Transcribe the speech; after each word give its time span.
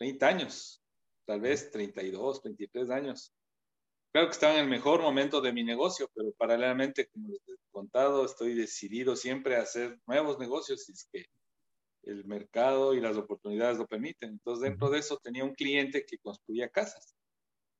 30 0.00 0.26
años, 0.26 0.82
tal 1.26 1.42
vez 1.42 1.70
32, 1.70 2.40
33 2.40 2.90
años. 2.90 3.34
Claro 4.12 4.28
que 4.28 4.32
estaba 4.32 4.54
en 4.54 4.60
el 4.60 4.70
mejor 4.70 5.02
momento 5.02 5.42
de 5.42 5.52
mi 5.52 5.62
negocio, 5.62 6.10
pero 6.14 6.32
paralelamente, 6.32 7.06
como 7.08 7.28
les 7.28 7.46
he 7.46 7.56
contado, 7.70 8.24
estoy 8.24 8.54
decidido 8.54 9.14
siempre 9.14 9.56
a 9.56 9.62
hacer 9.62 10.00
nuevos 10.06 10.38
negocios 10.38 10.84
si 10.84 10.92
es 10.92 11.06
que 11.12 11.26
el 12.04 12.24
mercado 12.24 12.94
y 12.94 13.00
las 13.00 13.18
oportunidades 13.18 13.76
lo 13.76 13.86
permiten. 13.86 14.30
Entonces, 14.30 14.62
dentro 14.62 14.88
de 14.88 15.00
eso 15.00 15.18
tenía 15.18 15.44
un 15.44 15.54
cliente 15.54 16.06
que 16.06 16.16
construía 16.18 16.70
casas. 16.70 17.14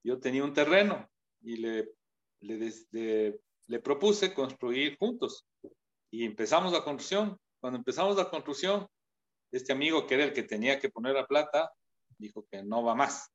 Yo 0.04 0.20
tenía 0.20 0.44
un 0.44 0.52
terreno 0.52 1.10
y 1.40 1.56
le, 1.56 1.88
le, 2.40 3.40
le 3.66 3.80
propuse 3.80 4.34
construir 4.34 4.98
juntos. 4.98 5.46
Y 6.10 6.26
empezamos 6.26 6.70
la 6.72 6.84
construcción. 6.84 7.38
Cuando 7.60 7.78
empezamos 7.78 8.16
la 8.16 8.28
construcción, 8.28 8.86
este 9.52 9.72
amigo 9.72 10.06
que 10.06 10.14
era 10.16 10.24
el 10.24 10.34
que 10.34 10.42
tenía 10.42 10.78
que 10.78 10.90
poner 10.90 11.14
la 11.14 11.26
plata, 11.26 11.72
dijo 12.20 12.46
que 12.50 12.62
no 12.62 12.82
va 12.82 12.94
más. 12.94 13.30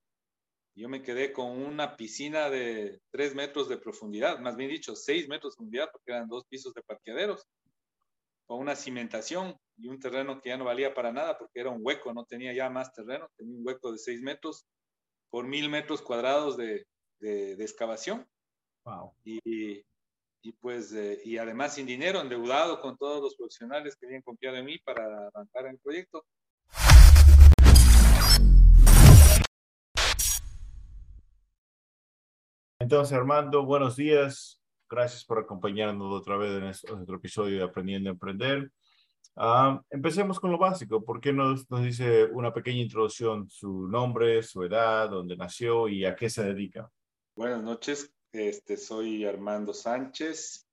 Yo 0.77 0.89
me 0.89 1.01
quedé 1.01 1.31
con 1.31 1.51
una 1.51 1.95
piscina 1.95 2.49
de 2.49 2.99
tres 3.09 3.33
metros 3.33 3.69
de 3.69 3.77
profundidad, 3.77 4.39
más 4.39 4.57
bien 4.57 4.69
dicho, 4.69 4.95
seis 4.95 5.27
metros 5.27 5.53
de 5.53 5.57
profundidad, 5.57 5.89
porque 5.91 6.11
eran 6.11 6.27
dos 6.27 6.45
pisos 6.47 6.73
de 6.73 6.81
parqueaderos, 6.81 7.47
con 8.45 8.59
una 8.59 8.75
cimentación 8.75 9.57
y 9.77 9.87
un 9.87 9.99
terreno 9.99 10.41
que 10.41 10.49
ya 10.49 10.57
no 10.57 10.65
valía 10.65 10.93
para 10.93 11.11
nada, 11.11 11.37
porque 11.37 11.61
era 11.61 11.69
un 11.69 11.79
hueco, 11.81 12.13
no 12.13 12.25
tenía 12.25 12.53
ya 12.53 12.69
más 12.69 12.93
terreno, 12.93 13.29
tenía 13.37 13.55
un 13.55 13.65
hueco 13.65 13.91
de 13.91 13.97
seis 13.97 14.21
metros 14.21 14.65
por 15.29 15.47
mil 15.47 15.69
metros 15.69 16.01
cuadrados 16.01 16.57
de, 16.57 16.85
de, 17.19 17.53
excavación. 17.53 18.27
Wow. 18.83 19.13
Y, 19.23 19.83
y 20.41 20.51
pues, 20.59 20.93
eh, 20.93 21.21
y 21.23 21.37
además 21.37 21.73
sin 21.73 21.87
dinero, 21.87 22.21
endeudado 22.21 22.79
con 22.81 22.97
todos 22.97 23.21
los 23.21 23.35
profesionales 23.35 23.95
que 23.95 24.05
habían 24.05 24.21
confiado 24.21 24.57
en 24.57 24.65
mí 24.65 24.77
para 24.79 25.27
arrancar 25.27 25.67
el 25.67 25.79
proyecto. 25.79 26.25
Entonces, 32.85 33.17
Armando, 33.17 33.65
buenos 33.65 33.95
días. 33.95 34.61
Gracias 34.87 35.25
por 35.25 35.39
acompañarnos 35.39 36.13
otra 36.13 36.37
vez 36.37 36.51
en 36.51 36.65
este, 36.65 36.91
otro 36.93 37.15
episodio 37.15 37.57
de 37.57 37.63
Aprendiendo 37.63 38.11
a 38.11 38.13
Emprender. 38.13 38.71
Ah, 39.35 39.81
empecemos 39.89 40.39
con 40.39 40.51
lo 40.51 40.59
básico. 40.59 41.03
¿Por 41.03 41.19
qué 41.19 41.33
nos, 41.33 41.67
nos 41.71 41.81
dice 41.81 42.25
una 42.25 42.53
pequeña 42.53 42.83
introducción, 42.83 43.49
su 43.49 43.87
nombre, 43.87 44.43
su 44.43 44.61
edad, 44.61 45.09
dónde 45.09 45.35
nació 45.35 45.87
y 45.87 46.05
a 46.05 46.15
qué 46.15 46.29
se 46.29 46.43
dedica? 46.43 46.87
Buenas 47.35 47.63
noches. 47.63 48.13
Este, 48.31 48.77
soy 48.77 49.25
Armando 49.25 49.73
Sánchez. 49.73 50.69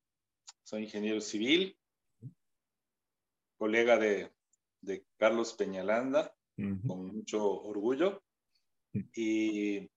Soy 0.65 0.83
ingeniero 0.83 1.23
civil, 1.23 1.79
colega 3.57 3.97
de, 3.97 4.31
de 4.83 5.07
Carlos 5.17 5.55
Peñalanda, 5.55 6.35
con 6.87 7.07
mucho 7.07 7.43
orgullo. 7.63 8.23
Y 9.15 9.91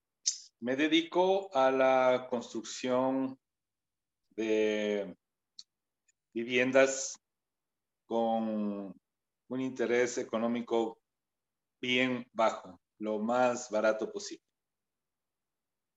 me 0.66 0.76
dedico 0.76 1.56
a 1.56 1.70
la 1.70 2.26
construcción 2.28 3.38
de 4.36 5.16
viviendas 6.34 7.22
con 8.08 8.92
un 9.48 9.62
interés 9.62 10.18
económico 10.18 10.98
bien 11.80 12.28
bajo, 12.34 12.82
lo 12.98 13.20
más 13.20 13.70
barato 13.70 14.12
posible. 14.12 14.44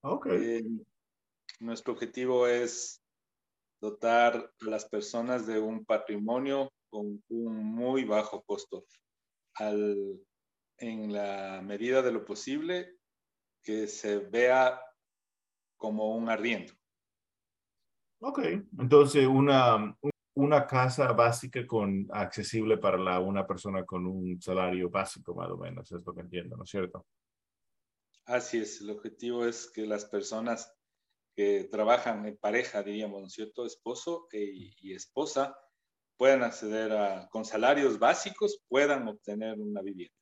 Okay. 0.03 0.59
Eh, 0.59 0.65
nuestro 1.61 1.95
objetivo 1.95 2.47
es 2.47 3.01
dotar 3.81 4.53
a 4.61 4.65
las 4.67 4.87
personas 4.87 5.47
de 5.47 5.59
un 5.59 5.87
patrimonio 5.87 6.71
con 6.91 7.25
un 7.31 7.57
muy 7.75 8.05
bajo 8.05 8.43
costo. 8.43 8.85
Al, 9.55 10.21
en 10.77 11.11
la 11.11 11.63
medida 11.63 12.03
de 12.03 12.13
lo 12.13 12.27
posible, 12.27 12.98
que 13.69 13.87
se 13.87 14.17
vea 14.17 14.81
como 15.77 16.17
un 16.17 16.31
arriendo. 16.31 16.73
Ok, 18.23 18.39
entonces 18.79 19.27
una, 19.27 19.95
una 20.37 20.67
casa 20.67 21.13
básica 21.13 21.67
con 21.67 22.09
accesible 22.11 22.79
para 22.79 22.97
la, 22.97 23.21
una 23.21 23.47
persona 23.47 23.85
con 23.85 24.07
un 24.07 24.41
salario 24.41 24.89
básico, 24.89 25.35
más 25.35 25.51
o 25.51 25.59
menos, 25.59 25.93
es 25.93 26.03
lo 26.03 26.15
que 26.15 26.23
entiendo, 26.23 26.57
¿no 26.57 26.65
es 26.65 26.71
cierto? 26.71 27.05
Así 28.25 28.57
es, 28.57 28.81
el 28.81 28.89
objetivo 28.89 29.45
es 29.45 29.71
que 29.71 29.85
las 29.85 30.07
personas 30.07 30.75
que 31.37 31.65
trabajan 31.65 32.25
en 32.25 32.39
pareja, 32.39 32.83
diríamos, 32.83 33.21
¿no 33.21 33.27
es 33.27 33.35
cierto? 33.35 33.67
Esposo 33.67 34.29
e, 34.33 34.73
y 34.81 34.95
esposa 34.95 35.55
puedan 36.17 36.43
acceder 36.43 36.93
a, 36.93 37.29
con 37.29 37.45
salarios 37.45 37.99
básicos, 37.99 38.65
puedan 38.67 39.07
obtener 39.09 39.61
una 39.61 39.83
vivienda. 39.83 40.18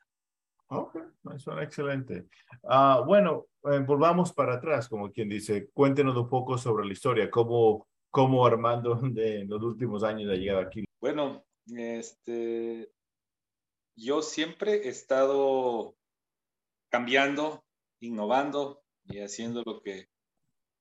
Ok, 0.69 0.97
suena 1.39 1.63
excelente. 1.63 2.29
Ah, 2.65 3.03
bueno, 3.07 3.47
eh, 3.71 3.79
volvamos 3.79 4.33
para 4.33 4.55
atrás, 4.55 4.89
como 4.89 5.13
quien 5.13 5.29
dice, 5.29 5.71
cuéntenos 5.71 6.17
un 6.17 6.29
poco 6.29 6.59
sobre 6.59 6.85
la 6.85 6.93
historia, 6.93 7.31
cómo, 7.31 7.87
cómo 8.11 8.45
Armando 8.45 8.99
en 9.17 9.49
los 9.49 9.63
últimos 9.63 10.03
años 10.03 10.31
ha 10.31 10.35
llegado 10.35 10.61
aquí. 10.61 10.85
Bueno, 11.01 11.45
este, 11.67 12.91
yo 13.95 14.23
siempre 14.23 14.87
he 14.87 14.89
estado 14.89 15.97
cambiando, 16.89 17.65
innovando 18.01 18.83
y 19.05 19.21
haciendo 19.21 19.63
lo 19.65 19.81
que 19.83 20.09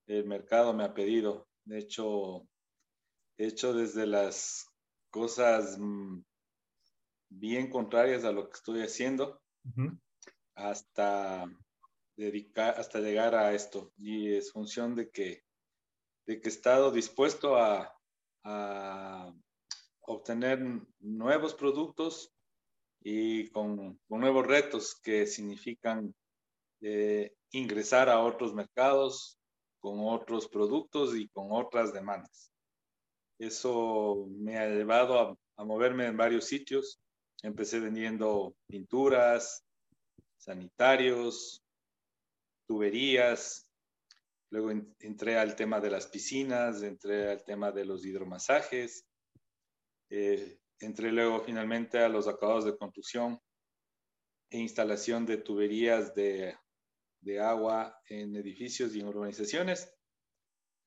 el 0.08 0.24
mercado 0.24 0.74
me 0.74 0.82
ha 0.82 0.94
pedido. 0.94 1.46
De 1.64 1.78
hecho, 1.78 2.48
he 3.38 3.46
hecho 3.46 3.72
desde 3.72 4.06
las 4.06 4.66
cosas 5.10 5.78
mm, 5.78 6.22
bien 7.28 7.70
contrarias 7.70 8.24
a 8.24 8.32
lo 8.32 8.48
que 8.48 8.54
estoy 8.54 8.82
haciendo 8.82 9.40
hasta 10.54 11.46
dedicar, 12.16 12.78
hasta 12.78 13.00
llegar 13.00 13.34
a 13.34 13.54
esto. 13.54 13.92
Y 13.96 14.34
es 14.34 14.52
función 14.52 14.94
de 14.94 15.10
que, 15.10 15.42
de 16.26 16.40
que 16.40 16.48
he 16.48 16.52
estado 16.52 16.90
dispuesto 16.90 17.56
a, 17.56 17.92
obtener 20.08 20.60
nuevos 21.00 21.52
productos 21.54 22.32
y 23.02 23.48
con, 23.50 23.98
nuevos 24.08 24.46
retos 24.46 24.94
que 25.02 25.26
significan 25.26 26.14
eh, 26.80 27.34
ingresar 27.50 28.08
a 28.08 28.20
otros 28.20 28.54
mercados 28.54 29.36
con 29.80 29.98
otros 29.98 30.46
productos 30.46 31.16
y 31.16 31.28
con 31.30 31.48
otras 31.50 31.92
demandas. 31.92 32.52
Eso 33.40 34.28
me 34.30 34.58
ha 34.58 34.68
llevado 34.68 35.18
a, 35.18 35.36
a 35.56 35.64
moverme 35.64 36.06
en 36.06 36.16
varios 36.16 36.44
sitios 36.44 37.00
Empecé 37.46 37.78
vendiendo 37.78 38.56
pinturas, 38.66 39.64
sanitarios, 40.36 41.64
tuberías. 42.66 43.70
Luego 44.50 44.72
entré 44.98 45.38
al 45.38 45.54
tema 45.54 45.80
de 45.80 45.90
las 45.90 46.08
piscinas, 46.08 46.82
entré 46.82 47.30
al 47.30 47.44
tema 47.44 47.70
de 47.70 47.84
los 47.84 48.04
hidromasajes. 48.04 49.06
Eh, 50.10 50.58
entré 50.80 51.12
luego 51.12 51.38
finalmente 51.38 52.00
a 52.00 52.08
los 52.08 52.26
acabados 52.26 52.64
de 52.64 52.76
construcción 52.76 53.40
e 54.50 54.58
instalación 54.58 55.24
de 55.24 55.36
tuberías 55.36 56.16
de, 56.16 56.58
de 57.20 57.38
agua 57.38 57.96
en 58.08 58.34
edificios 58.34 58.92
y 58.96 59.00
en 59.02 59.06
urbanizaciones 59.06 59.94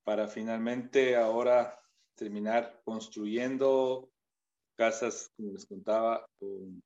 para 0.03 0.27
finalmente 0.27 1.15
ahora 1.15 1.79
terminar 2.15 2.81
construyendo 2.83 4.11
casas, 4.79 5.29
como 5.35 5.51
les 5.51 5.65
contaba, 5.65 6.25
con, 6.39 6.81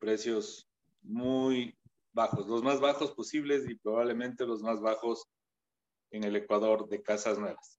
precios 0.00 0.66
muy 1.02 1.76
bajos, 2.12 2.48
los 2.48 2.62
más 2.62 2.80
bajos 2.80 3.12
posibles 3.12 3.68
y 3.68 3.76
probablemente 3.76 4.46
los 4.46 4.62
más 4.62 4.80
bajos 4.80 5.28
en 6.10 6.24
el 6.24 6.34
Ecuador 6.34 6.88
de 6.88 7.02
casas 7.02 7.38
nuevas. 7.38 7.78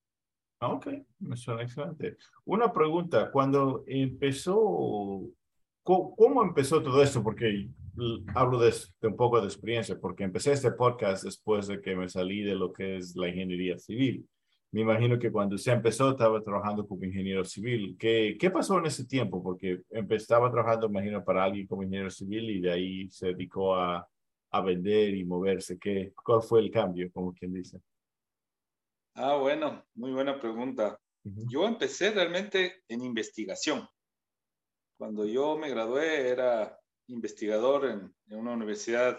Ah, 0.59 0.73
ok, 0.73 0.87
suena 1.35 1.63
excelente. 1.63 2.17
Una 2.45 2.71
pregunta, 2.71 3.31
cuando 3.31 3.83
empezó, 3.87 5.27
¿cómo, 5.81 6.43
empezó 6.43 6.83
todo 6.83 7.01
esto? 7.01 7.23
Porque 7.23 7.67
hablo 8.35 8.59
de, 8.59 8.71
de, 9.01 9.07
un 9.07 9.17
poco 9.17 9.41
de 9.41 9.47
experiencia, 9.47 9.99
porque 9.99 10.23
empecé 10.23 10.51
este 10.51 10.71
podcast 10.71 11.23
después 11.23 11.65
de 11.65 11.81
que 11.81 11.95
me 11.95 12.07
salí 12.07 12.43
de 12.43 12.53
lo 12.53 12.71
que 12.71 12.97
es 12.97 13.15
la 13.15 13.27
ingeniería 13.27 13.79
civil 13.79 14.29
me 14.71 14.81
imagino 14.81 15.17
que 15.17 15.31
cuando 15.31 15.57
se 15.57 15.71
empezó 15.71 16.11
estaba 16.11 16.41
trabajando 16.43 16.85
como 16.87 17.05
ingeniero 17.05 17.43
civil. 17.45 17.95
¿Qué, 17.97 18.37
qué 18.39 18.51
pasó 18.51 18.77
en 18.79 18.87
ese 18.87 19.05
tiempo? 19.05 19.41
Porque 19.41 19.81
estaba 20.09 20.51
trabajando, 20.51 20.87
imagino, 20.87 21.23
para 21.23 21.43
alguien 21.43 21.67
como 21.67 21.83
ingeniero 21.83 22.09
civil 22.09 22.49
y 22.49 22.61
de 22.61 22.71
ahí 22.71 23.09
se 23.09 23.27
dedicó 23.27 23.75
a, 23.75 24.07
a 24.51 24.61
vender 24.61 25.15
y 25.15 25.23
moverse. 25.23 25.77
¿Qué, 25.79 26.11
¿Cuál 26.23 26.41
fue 26.41 26.59
el 26.59 26.71
cambio, 26.71 27.09
como 27.11 27.33
quien 27.33 27.53
dice? 27.53 27.79
Ah, 29.15 29.35
bueno, 29.37 29.85
muy 29.95 30.11
buena 30.11 30.39
pregunta. 30.39 30.99
Yo 31.23 31.65
empecé 31.65 32.11
realmente 32.11 32.83
en 32.87 33.03
investigación. 33.03 33.87
Cuando 34.97 35.25
yo 35.25 35.57
me 35.57 35.69
gradué 35.69 36.29
era 36.29 36.79
investigador 37.07 37.85
en, 37.85 38.15
en 38.27 38.39
una 38.39 38.53
universidad 38.53 39.17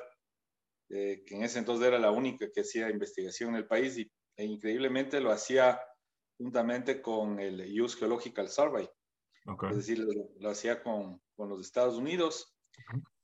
eh, 0.91 1.23
que 1.27 1.37
en 1.37 1.43
ese 1.43 1.59
entonces 1.59 1.87
era 1.87 1.99
la 1.99 2.11
única 2.11 2.50
que 2.50 2.62
hacía 2.62 2.91
investigación 2.91 3.50
en 3.50 3.56
el 3.56 3.67
país 3.67 3.99
y 3.99 4.11
e 4.38 4.46
increíblemente 4.46 5.20
lo 5.20 5.31
hacía 5.31 5.79
juntamente 6.38 7.02
con 7.02 7.38
el 7.40 7.81
US 7.82 7.96
Geological 7.96 8.49
Survey. 8.49 8.88
Es 9.70 9.76
decir, 9.76 9.99
lo, 10.38 10.50
hacía 10.50 10.82
con, 10.82 11.20
con, 11.35 11.49
los 11.49 11.61
Estados 11.61 11.96
Unidos 11.96 12.55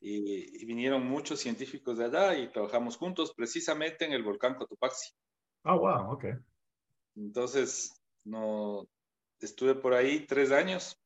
y, 0.01 0.65
vinieron 0.67 1.07
muchos 1.07 1.41
científicos 1.41 1.99
de 1.99 2.07
allá 2.07 2.37
y 2.37 2.51
trabajamos 2.51 2.97
juntos 2.97 3.33
precisamente 3.35 4.05
en 4.05 4.13
el 4.13 4.23
volcán 4.23 4.55
Cotopaxi. 4.55 5.13
Ah, 5.65 5.77
wow, 5.77 6.13
ok. 6.13 6.25
Entonces, 7.17 8.03
no, 8.25 8.87
estuve 9.41 9.75
por 9.75 9.95
ahí 9.95 10.27
tres 10.27 10.51
años 10.51 10.99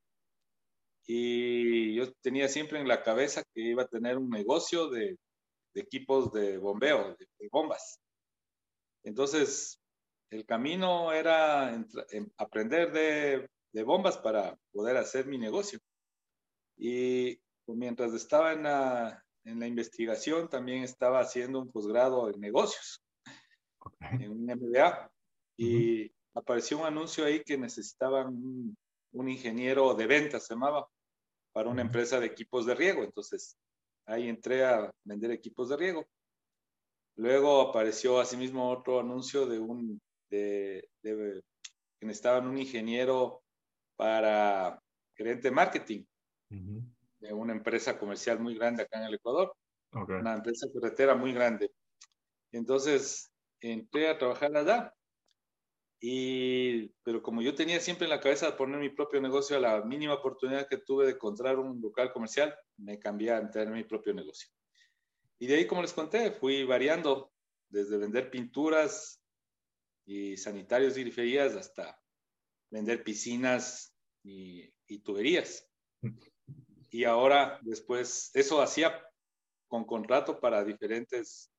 y 1.06 1.94
yo 1.94 2.12
tenía 2.22 2.48
siempre 2.48 2.80
en 2.80 2.88
la 2.88 3.02
cabeza 3.02 3.42
que 3.54 3.60
iba 3.60 3.82
a 3.82 3.88
tener 3.88 4.18
un 4.18 4.30
negocio 4.30 4.88
de, 4.88 5.16
equipos 5.74 6.32
de 6.32 6.58
bombeo, 6.58 7.16
de, 7.16 7.48
bombas. 7.50 8.00
Entonces, 9.04 9.80
el 10.30 10.44
camino 10.44 11.12
era 11.12 11.84
aprender 12.36 12.92
de, 12.92 13.48
de, 13.72 13.82
bombas 13.82 14.18
para 14.18 14.58
poder 14.72 14.96
hacer 14.96 15.26
mi 15.26 15.38
negocio. 15.38 15.78
Y 16.76 17.40
mientras 17.66 18.12
estaba 18.12 18.52
en 18.52 18.64
la, 18.64 19.24
en 19.44 19.58
la 19.58 19.66
investigación, 19.66 20.48
también 20.48 20.82
estaba 20.82 21.20
haciendo 21.20 21.60
un 21.60 21.70
posgrado 21.70 22.28
en 22.30 22.40
negocios, 22.40 23.02
en 24.00 24.30
un 24.30 24.44
MBA. 24.44 25.10
Y 25.56 26.12
apareció 26.34 26.78
un 26.78 26.86
anuncio 26.86 27.24
ahí 27.24 27.42
que 27.42 27.56
necesitaban 27.56 28.28
un, 28.28 28.76
un, 29.12 29.28
ingeniero 29.28 29.94
de 29.94 30.06
ventas, 30.06 30.46
se 30.46 30.54
llamaba, 30.54 30.86
para 31.52 31.70
una 31.70 31.82
empresa 31.82 32.20
de 32.20 32.26
equipos 32.26 32.66
de 32.66 32.74
riego. 32.74 33.02
Entonces, 33.02 33.56
ahí 34.06 34.28
entré 34.28 34.64
a 34.64 34.92
vender 35.04 35.30
equipos 35.30 35.70
de 35.70 35.76
riego. 35.76 36.06
Luego 37.16 37.62
apareció 37.62 38.20
asimismo 38.20 38.70
otro 38.70 39.00
anuncio 39.00 39.44
de 39.46 39.58
un, 39.58 40.00
de, 40.30 40.88
de 41.02 41.42
que 41.98 42.06
necesitaban 42.06 42.46
un 42.46 42.58
ingeniero 42.58 43.42
para 43.96 44.80
gerente 45.16 45.48
de 45.48 45.54
marketing 45.54 46.04
de 46.50 47.32
una 47.32 47.52
empresa 47.52 47.98
comercial 47.98 48.38
muy 48.38 48.54
grande 48.54 48.82
acá 48.82 48.98
en 49.00 49.06
el 49.06 49.14
Ecuador, 49.14 49.54
una 49.92 50.34
empresa 50.34 50.68
carretera 50.72 51.14
muy 51.14 51.32
grande. 51.32 51.72
Entonces 52.52 53.30
entré 53.60 54.08
a 54.08 54.16
trabajar 54.18 54.56
allá, 54.56 54.94
y, 56.00 56.88
pero 57.02 57.20
como 57.20 57.42
yo 57.42 57.56
tenía 57.56 57.80
siempre 57.80 58.04
en 58.04 58.10
la 58.10 58.20
cabeza 58.20 58.56
poner 58.56 58.78
mi 58.78 58.90
propio 58.90 59.20
negocio, 59.20 59.56
a 59.56 59.60
la 59.60 59.82
mínima 59.82 60.14
oportunidad 60.14 60.68
que 60.68 60.78
tuve 60.78 61.06
de 61.06 61.12
encontrar 61.12 61.58
un 61.58 61.80
local 61.80 62.12
comercial, 62.12 62.54
me 62.76 63.00
cambié 63.00 63.32
a 63.32 63.50
tener 63.50 63.70
mi 63.70 63.82
propio 63.82 64.14
negocio. 64.14 64.48
Y 65.40 65.48
de 65.48 65.56
ahí, 65.56 65.66
como 65.66 65.82
les 65.82 65.92
conté, 65.92 66.30
fui 66.30 66.62
variando 66.64 67.32
desde 67.68 67.98
vender 67.98 68.30
pinturas 68.30 69.17
y 70.08 70.38
sanitarios 70.38 70.96
y 70.96 71.02
griferías 71.02 71.54
hasta 71.54 72.00
vender 72.70 73.04
piscinas 73.04 73.94
y, 74.24 74.72
y 74.86 75.00
tuberías. 75.00 75.68
y 76.90 77.04
ahora 77.04 77.58
después, 77.62 78.30
eso 78.32 78.62
hacía 78.62 79.04
con 79.68 79.84
contrato 79.84 80.40
para 80.40 80.64
diferentes 80.64 81.52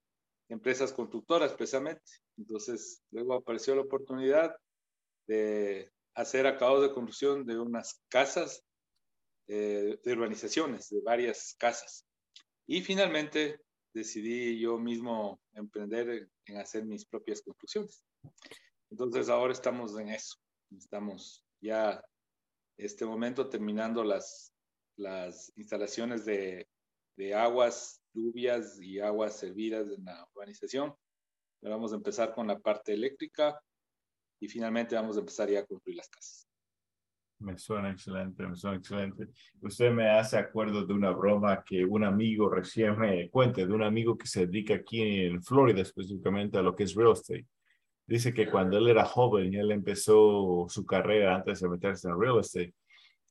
empresas 0.49 0.91
constructoras 0.91 1.53
precisamente. 1.53 2.01
Entonces, 2.37 3.03
luego 3.11 3.35
apareció 3.35 3.75
la 3.75 3.83
oportunidad 3.83 4.55
de 5.27 5.91
hacer 6.15 6.47
acabados 6.47 6.81
de 6.81 6.93
construcción 6.93 7.45
de 7.45 7.59
unas 7.59 8.01
casas, 8.09 8.63
eh, 9.47 9.99
de 10.03 10.11
urbanizaciones, 10.11 10.89
de 10.89 11.01
varias 11.01 11.55
casas. 11.59 12.03
Y 12.65 12.81
finalmente 12.81 13.61
decidí 13.93 14.59
yo 14.59 14.79
mismo 14.79 15.39
emprender 15.53 16.29
en 16.45 16.57
hacer 16.57 16.83
mis 16.85 17.05
propias 17.05 17.43
construcciones. 17.43 18.03
Entonces, 18.89 19.29
ahora 19.29 19.53
estamos 19.53 19.97
en 19.99 20.09
eso. 20.09 20.37
Estamos 20.75 21.43
ya, 21.61 22.03
este 22.77 23.05
momento, 23.05 23.49
terminando 23.49 24.03
las 24.03 24.53
las 24.99 25.51
instalaciones 25.55 26.25
de, 26.25 26.67
aguas, 27.35 28.01
lluvias 28.13 28.79
y 28.81 28.99
aguas 28.99 29.37
servidas 29.37 29.89
en 29.91 30.05
la 30.05 30.27
urbanización. 30.33 30.93
vamos 31.61 31.91
a 31.91 31.95
empezar 31.95 32.33
con 32.33 32.47
la 32.47 32.59
parte 32.59 32.93
eléctrica 32.93 33.59
y 34.39 34.47
finalmente 34.47 34.95
vamos 34.95 35.17
a 35.17 35.19
empezar 35.19 35.49
ya 35.49 35.59
a 35.59 35.65
construir 35.65 35.97
las 35.97 36.09
casas. 36.09 36.47
Me 37.39 37.57
suena 37.57 37.91
excelente, 37.91 38.45
me 38.45 38.55
suena 38.55 38.77
excelente. 38.77 39.27
Usted 39.61 39.91
me 39.91 40.09
hace 40.09 40.37
acuerdo 40.37 40.85
de 40.85 40.93
una 40.93 41.11
broma 41.11 41.63
que 41.63 41.85
un 41.85 42.03
amigo 42.03 42.49
recién 42.49 42.97
me 42.97 43.29
cuenta, 43.29 43.65
de 43.65 43.73
un 43.73 43.83
amigo 43.83 44.17
que 44.17 44.27
se 44.27 44.45
dedica 44.45 44.75
aquí 44.75 45.01
en 45.01 45.41
Florida 45.41 45.81
específicamente 45.81 46.57
a 46.57 46.61
lo 46.61 46.75
que 46.75 46.83
es 46.83 46.95
real 46.95 47.13
estate. 47.13 47.47
Dice 48.09 48.33
que 48.33 48.49
cuando 48.49 48.79
él 48.79 48.87
era 48.87 49.05
joven, 49.05 49.53
él 49.53 49.71
empezó 49.71 50.65
su 50.67 50.83
carrera 50.83 51.35
antes 51.35 51.59
de 51.59 51.69
meterse 51.69 52.07
en 52.07 52.19
real 52.19 52.39
estate. 52.39 52.73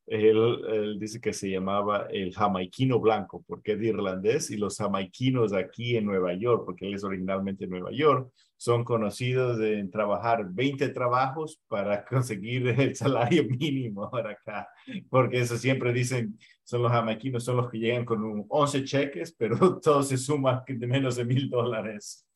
Él, 0.06 0.96
dice 1.00 1.20
que 1.20 1.32
se 1.32 1.50
llamaba 1.50 2.06
el 2.12 2.32
jamaiquino 2.32 3.00
blanco, 3.00 3.44
porque 3.48 3.72
es 3.72 3.80
de 3.80 3.88
irlandés, 3.88 4.52
y 4.52 4.56
los 4.56 4.76
jamaiquinos 4.76 5.52
aquí 5.52 5.96
en 5.96 6.06
Nueva 6.06 6.32
York, 6.34 6.62
porque 6.64 6.86
él 6.86 6.94
es 6.94 7.02
originalmente 7.02 7.64
de 7.64 7.70
Nueva 7.70 7.90
York, 7.90 8.30
son 8.56 8.84
conocidos 8.84 9.60
en 9.60 9.90
trabajar 9.90 10.46
20 10.48 10.90
trabajos 10.90 11.60
para 11.66 12.04
conseguir 12.08 12.68
el 12.68 12.94
salario 12.94 13.46
mínimo 13.48 14.04
ahora 14.12 14.30
acá, 14.30 14.68
porque 15.10 15.40
eso 15.40 15.56
siempre 15.56 15.92
dicen, 15.92 16.38
son 16.62 16.82
los 16.82 16.92
jamaiquinos, 16.92 17.42
son 17.42 17.56
los 17.56 17.68
que 17.68 17.78
llegan 17.78 18.04
con 18.04 18.46
11 18.48 18.84
cheques, 18.84 19.34
pero 19.36 19.80
todos 19.82 20.06
se 20.06 20.16
suman 20.16 20.62
de 20.68 20.86
menos 20.86 21.16
de 21.16 21.24
mil 21.24 21.50
dólares 21.50 22.27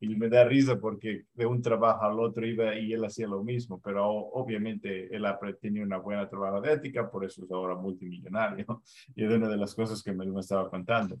y 0.00 0.14
me 0.16 0.28
da 0.28 0.44
risa 0.44 0.78
porque 0.78 1.24
de 1.34 1.46
un 1.46 1.62
trabajo 1.62 2.04
al 2.04 2.20
otro 2.20 2.46
iba 2.46 2.74
y 2.76 2.92
él 2.92 3.04
hacía 3.04 3.26
lo 3.26 3.42
mismo, 3.42 3.80
pero 3.82 4.06
obviamente 4.06 5.14
él 5.14 5.24
tenía 5.60 5.82
una 5.82 5.98
buena 5.98 6.28
trabajo 6.28 6.60
de 6.60 6.72
ética, 6.72 7.10
por 7.10 7.24
eso 7.24 7.44
es 7.44 7.50
ahora 7.50 7.74
multimillonario. 7.74 8.82
Y 9.14 9.24
es 9.24 9.30
una 9.30 9.48
de 9.48 9.56
las 9.56 9.74
cosas 9.74 10.02
que 10.02 10.12
me, 10.12 10.24
estaba 10.38 10.68
contando. 10.70 11.18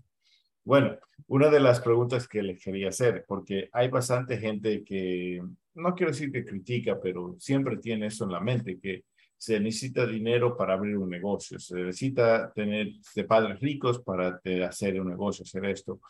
Bueno, 0.64 0.96
una 1.26 1.48
de 1.48 1.60
las 1.60 1.80
preguntas 1.80 2.28
que 2.28 2.42
le 2.42 2.56
quería 2.56 2.88
hacer, 2.88 3.24
porque 3.26 3.68
hay 3.72 3.88
bastante 3.88 4.38
gente 4.38 4.84
que, 4.84 5.42
no 5.74 5.94
quiero 5.94 6.12
decir 6.12 6.30
que 6.30 6.44
critica, 6.44 7.00
pero 7.02 7.34
siempre 7.38 7.78
tiene 7.78 8.06
eso 8.06 8.24
en 8.24 8.32
la 8.32 8.40
mente, 8.40 8.78
que 8.78 9.04
se 9.36 9.58
necesita 9.58 10.06
dinero 10.06 10.56
para 10.56 10.74
abrir 10.74 10.96
un 10.96 11.10
negocio, 11.10 11.58
se 11.58 11.74
necesita 11.74 12.52
tener 12.52 12.92
de 13.12 13.24
padres 13.24 13.58
ricos 13.58 14.00
para 14.00 14.40
hacer 14.68 15.00
un 15.00 15.08
negocio, 15.08 15.42
hacer 15.42 15.64
esto. 15.64 16.00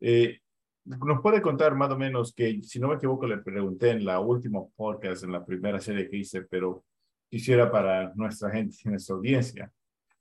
Eh, 0.00 0.40
nos 0.88 1.20
puede 1.20 1.42
contar 1.42 1.74
más 1.74 1.90
o 1.90 1.98
menos 1.98 2.32
que, 2.32 2.62
si 2.62 2.78
no 2.78 2.88
me 2.88 2.94
equivoco, 2.94 3.26
le 3.26 3.38
pregunté 3.38 3.90
en 3.90 4.04
la 4.04 4.20
última 4.20 4.64
podcast, 4.76 5.24
en 5.24 5.32
la 5.32 5.44
primera 5.44 5.80
serie 5.80 6.08
que 6.08 6.16
hice, 6.16 6.42
pero 6.42 6.84
quisiera 7.30 7.70
para 7.70 8.12
nuestra 8.14 8.50
gente, 8.50 8.76
nuestra 8.84 9.16
audiencia, 9.16 9.70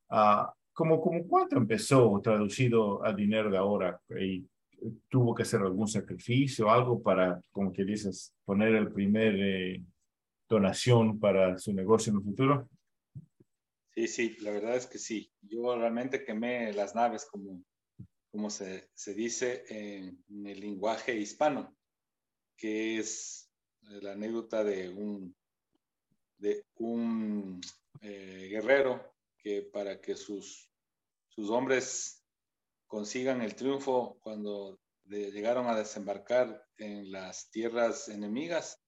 uh, 0.09 0.45
como, 0.73 1.01
como 1.01 1.25
cuánto 1.27 1.57
empezó 1.57 2.19
traducido 2.21 3.03
al 3.03 3.15
dinero 3.15 3.49
de 3.49 3.57
ahora 3.57 3.99
y 4.19 4.45
tuvo 5.09 5.33
que 5.33 5.43
hacer 5.43 5.61
algún 5.61 5.87
sacrificio, 5.87 6.69
algo 6.69 7.01
para, 7.01 7.41
como 7.51 7.73
que 7.73 7.83
dices, 7.83 8.35
poner 8.45 8.75
el 8.75 8.91
primer 8.91 9.35
eh, 9.39 9.83
donación 10.47 11.19
para 11.19 11.57
su 11.57 11.73
negocio 11.73 12.11
en 12.11 12.17
el 12.17 12.23
futuro? 12.23 12.69
Sí, 13.95 14.07
sí, 14.07 14.37
la 14.41 14.51
verdad 14.51 14.75
es 14.75 14.85
que 14.85 14.99
sí. 14.99 15.31
Yo 15.41 15.75
realmente 15.75 16.23
quemé 16.23 16.71
las 16.73 16.93
naves 16.93 17.25
como 17.25 17.63
como 18.31 18.49
se, 18.49 18.89
se 18.93 19.13
dice 19.13 19.63
en, 19.69 20.23
el 20.45 20.59
lenguaje 20.59 21.15
hispano, 21.15 21.75
que 22.55 22.97
es 22.97 23.49
la 23.81 24.13
anécdota 24.13 24.63
de 24.63 24.89
un, 24.89 25.35
de 26.37 26.65
un 26.75 27.61
eh, 28.01 28.47
guerrero 28.49 29.15
que 29.37 29.61
para 29.61 30.01
que 30.01 30.15
sus, 30.15 30.69
sus 31.29 31.49
hombres 31.49 32.23
consigan 32.87 33.41
el 33.41 33.55
triunfo 33.55 34.17
cuando 34.21 34.79
llegaron 35.05 35.67
a 35.67 35.77
desembarcar 35.77 36.65
en 36.77 37.11
las 37.11 37.49
tierras 37.49 38.09
enemigas, 38.09 38.81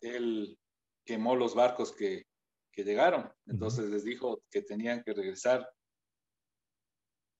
él 0.00 0.58
quemó 1.04 1.36
los 1.36 1.54
barcos 1.54 1.92
que, 1.92 2.24
que 2.72 2.84
llegaron. 2.84 3.32
Entonces 3.46 3.88
les 3.90 4.04
dijo 4.04 4.42
que 4.50 4.62
tenían 4.62 5.02
que 5.02 5.14
regresar 5.14 5.68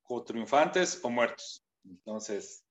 o 0.08 0.24
triunfantes 0.24 1.00
o 1.02 1.10
muertos. 1.10 1.62
Entonces, 1.84 2.64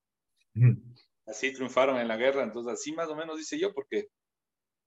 así 1.26 1.54
triunfaron 1.54 1.98
en 1.98 2.08
la 2.08 2.18
guerra. 2.18 2.44
Entonces, 2.44 2.74
así 2.74 2.94
más 2.94 3.10
o 3.10 3.16
menos 3.16 3.38
dice 3.38 3.60
yo, 3.60 3.74
porque 3.74 4.10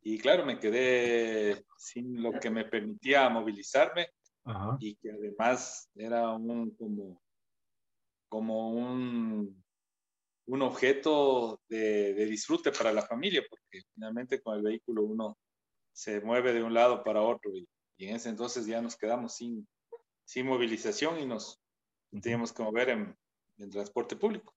Y 0.00 0.18
claro, 0.18 0.46
me 0.46 0.58
quedé 0.58 1.64
sin 1.76 2.22
lo 2.22 2.32
que 2.32 2.50
me 2.50 2.64
permitía 2.64 3.28
movilizarme 3.28 4.08
y 4.78 4.94
que 4.96 5.10
además 5.10 5.90
era 5.94 6.30
un 6.30 6.70
como, 6.76 7.20
como 8.28 8.70
un, 8.70 9.64
un 10.46 10.62
objeto 10.62 11.60
de, 11.68 12.14
disfrute 12.26 12.72
para 12.72 12.92
la 12.92 13.02
familia, 13.02 13.42
porque 13.48 13.82
finalmente 13.94 14.40
con 14.40 14.56
el 14.56 14.62
vehículo 14.62 15.02
uno 15.02 15.38
se 15.92 16.20
mueve 16.20 16.52
de 16.52 16.62
un 16.62 16.74
lado 16.74 17.02
para 17.02 17.22
otro 17.22 17.50
y, 17.54 17.66
en 17.98 18.14
ese 18.14 18.28
entonces 18.28 18.66
ya 18.66 18.82
nos 18.82 18.94
quedamos 18.94 19.36
sin, 19.36 19.66
sin 20.26 20.44
movilización 20.46 21.18
y 21.18 21.24
nos 21.24 21.58
teníamos 22.20 22.52
que 22.52 22.62
mover 22.62 22.90
en, 22.90 23.16
en 23.56 23.70
transporte 23.70 24.16
público. 24.16 24.54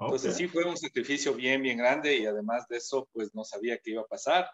Entonces 0.00 0.34
sí 0.34 0.48
fue 0.48 0.64
un 0.64 0.76
sacrificio 0.76 1.34
bien, 1.34 1.62
bien 1.62 1.78
grande 1.78 2.16
y 2.16 2.26
además 2.26 2.66
de 2.68 2.78
eso, 2.78 3.08
pues 3.12 3.34
no 3.34 3.44
sabía 3.44 3.78
qué 3.78 3.92
iba 3.92 4.02
a 4.02 4.06
pasar 4.06 4.50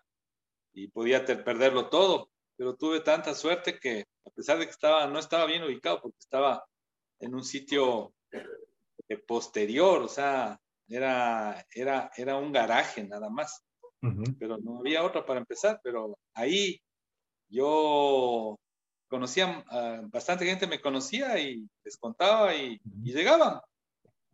y 0.75 0.89
podía 0.89 1.25
perderlo 1.25 1.89
todo, 1.89 2.31
pero 2.57 2.77
tuve 2.77 3.01
tanta 3.01 3.35
suerte 3.35 3.79
que 3.79 4.05
a 4.27 4.31
pesar 4.31 4.59
de 4.59 4.67
que 4.67 4.73
estaba, 4.73 5.07
no 5.07 5.19
estaba 5.19 5.47
bien 5.47 5.63
ubicado 5.63 6.03
porque 6.03 6.19
estaba 6.19 6.67
en 7.21 7.35
un 7.35 7.45
sitio 7.45 8.15
posterior, 9.27 10.03
o 10.03 10.09
sea, 10.09 10.61
era, 10.89 11.65
era, 11.73 12.11
era 12.17 12.37
un 12.37 12.53
garaje 12.53 13.05
nada 13.05 13.29
más, 13.29 13.63
pero 14.39 14.59
no 14.59 14.79
había 14.79 15.05
otra 15.05 15.25
para 15.25 15.41
empezar, 15.41 15.81
pero 15.83 16.19
ahí 16.35 16.81
yo 17.49 18.59
conocía, 19.09 19.65
bastante 20.13 20.47
gente 20.47 20.67
me 20.67 20.81
conocía 20.81 21.39
y 21.39 21.69
les 21.85 21.97
contaba 21.97 22.55
y, 22.55 22.81
y 23.03 23.13
llegaban. 23.13 23.61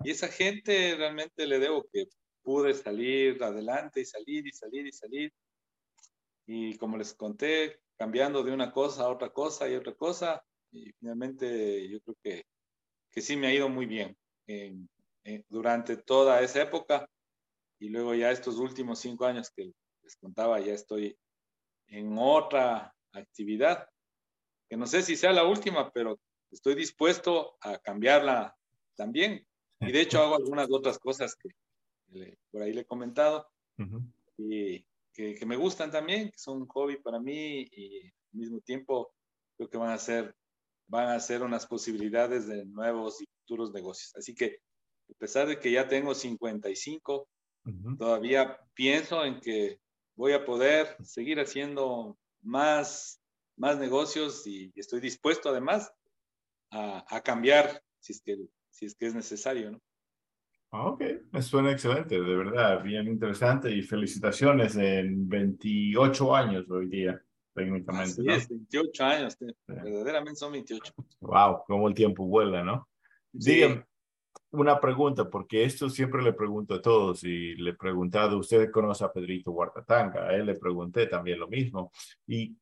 Y 0.05 0.11
esa 0.11 0.29
gente 0.29 0.95
realmente 0.97 1.47
le 1.47 1.59
debo 1.59 1.87
que 1.93 2.07
pude 2.43 2.75
salir 2.75 3.43
adelante 3.43 4.01
y 4.01 4.05
salir 4.05 4.47
y 4.47 4.53
salir 4.53 4.87
y 4.87 4.93
salir. 4.93 5.33
Y 6.47 6.77
como 6.77 6.97
les 6.97 7.15
conté, 7.15 7.81
cambiando 7.97 8.43
de 8.43 8.53
una 8.53 8.73
cosa 8.73 9.05
a 9.05 9.11
otra 9.11 9.31
cosa 9.31 9.69
y 9.69 9.75
otra 9.75 9.95
cosa. 9.95 10.45
Y 10.73 10.93
finalmente 10.93 11.89
yo 11.89 12.01
creo 12.01 12.17
que, 12.23 12.45
que 13.13 13.21
sí 13.21 13.37
me 13.37 13.47
ha 13.47 13.55
ido 13.55 13.69
muy 13.69 13.87
bien 13.87 14.17
durante 15.49 15.97
toda 15.97 16.41
esa 16.41 16.63
época. 16.63 17.09
Y 17.79 17.89
luego 17.89 18.15
ya 18.15 18.31
estos 18.31 18.57
últimos 18.57 19.01
cinco 19.01 19.27
años 19.27 19.51
que 19.51 19.73
les 20.03 20.17
contaba, 20.17 20.61
ya 20.61 20.73
estoy 20.73 21.17
en 21.89 22.17
otra 22.19 22.95
actividad, 23.13 23.89
que 24.69 24.77
no 24.77 24.87
sé 24.87 25.03
si 25.03 25.17
sea 25.17 25.33
la 25.33 25.45
última, 25.45 25.91
pero 25.91 26.19
estoy 26.51 26.75
dispuesto 26.75 27.57
a 27.61 27.79
cambiarla 27.79 28.57
también. 28.95 29.47
Y 29.81 29.93
de 29.93 30.01
hecho 30.01 30.23
hago 30.23 30.37
algunas 30.37 30.71
otras 30.71 30.99
cosas 30.99 31.35
que 31.37 31.51
por 32.51 32.63
ahí 32.63 32.73
le 32.73 32.83
he 32.83 32.87
comentado 32.87 33.51
y 34.39 34.87
que, 35.13 35.35
que, 35.35 35.47
me 35.47 35.57
gustan 35.57 35.91
también, 35.91 36.31
que 36.31 36.39
son 36.39 36.63
un 36.63 36.69
hobby 36.69 36.97
para 36.97 37.19
mí 37.19 37.67
y 37.71 38.05
al 38.05 38.39
mismo 38.39 38.61
tiempo 38.61 39.13
creo 39.57 39.69
que 39.69 39.79
van 39.79 39.91
a 39.91 39.99
ser, 39.99 40.35
van 40.87 41.09
a 41.11 41.21
ser 41.21 41.43
unas 41.43 41.67
posibilidades 41.67 42.47
de 42.47 42.65
nuevos 42.67 43.21
y 43.21 43.27
futuros 43.41 43.73
negocios. 43.73 44.15
Así 44.17 44.35
que 44.35 44.59
a 45.11 45.15
pesar 45.19 45.47
de 45.47 45.59
que 45.59 45.71
ya 45.71 45.89
tengo 45.89 46.15
55, 46.15 47.29
todavía 47.99 48.59
pienso 48.75 49.25
en 49.25 49.41
que 49.41 49.79
voy 50.15 50.33
a 50.33 50.45
poder 50.45 50.97
seguir 51.03 51.39
haciendo 51.39 52.19
más, 52.43 53.21
más 53.57 53.79
negocios 53.79 54.47
y, 54.47 54.73
estoy 54.75 55.01
dispuesto 55.01 55.51
además 55.51 55.93
a, 56.71 57.05
a 57.09 57.21
cambiar 57.21 57.83
si 58.01 58.13
es 58.13 58.23
que 58.23 58.37
si 58.73 58.87
es 58.87 58.95
que 58.95 59.07
es 59.07 59.15
necesario, 59.15 59.71
¿no? 59.71 59.81
Ah, 60.71 60.87
ok, 60.87 61.03
me 61.31 61.43
suena 61.43 61.71
excelente, 61.71 62.15
de 62.15 62.37
verdad, 62.37 62.83
bien 62.83 63.07
interesante 63.07 63.71
y 63.71 63.83
felicitaciones 63.83 64.75
en 64.77 65.29
28 65.29 66.35
años 66.35 66.71
hoy 66.71 66.89
día, 66.89 67.23
técnicamente. 67.55 68.23
Sí, 68.23 68.29
es, 68.29 68.49
28 68.49 69.05
años, 69.05 69.37
verdaderamente 69.67 70.37
son 70.37 70.53
28. 70.53 70.93
Wow, 71.21 71.63
cómo 71.67 71.89
el 71.89 71.95
tiempo 71.95 72.27
vuela, 72.27 72.63
¿no? 72.63 72.89
Dígame 73.33 73.85
una 74.53 74.79
pregunta, 74.79 75.29
porque 75.31 75.65
esto 75.65 75.89
siempre 75.89 76.23
le 76.23 76.35
pregunto 76.35 76.75
a 76.75 76.83
todos 76.83 77.25
y 77.25 77.55
le 77.57 77.71
he 77.71 77.75
preguntado, 77.75 78.39
usted 78.39 78.71
conoce 78.71 79.05
a 79.05 79.13
Pedrito 79.13 79.51
Huartatanga, 79.51 80.29
a 80.29 80.35
él 80.35 80.47
le 80.47 80.55
pregunté 80.55 81.07
también 81.07 81.41
lo 81.41 81.49
mismo. 81.49 81.91
Y 82.27 82.55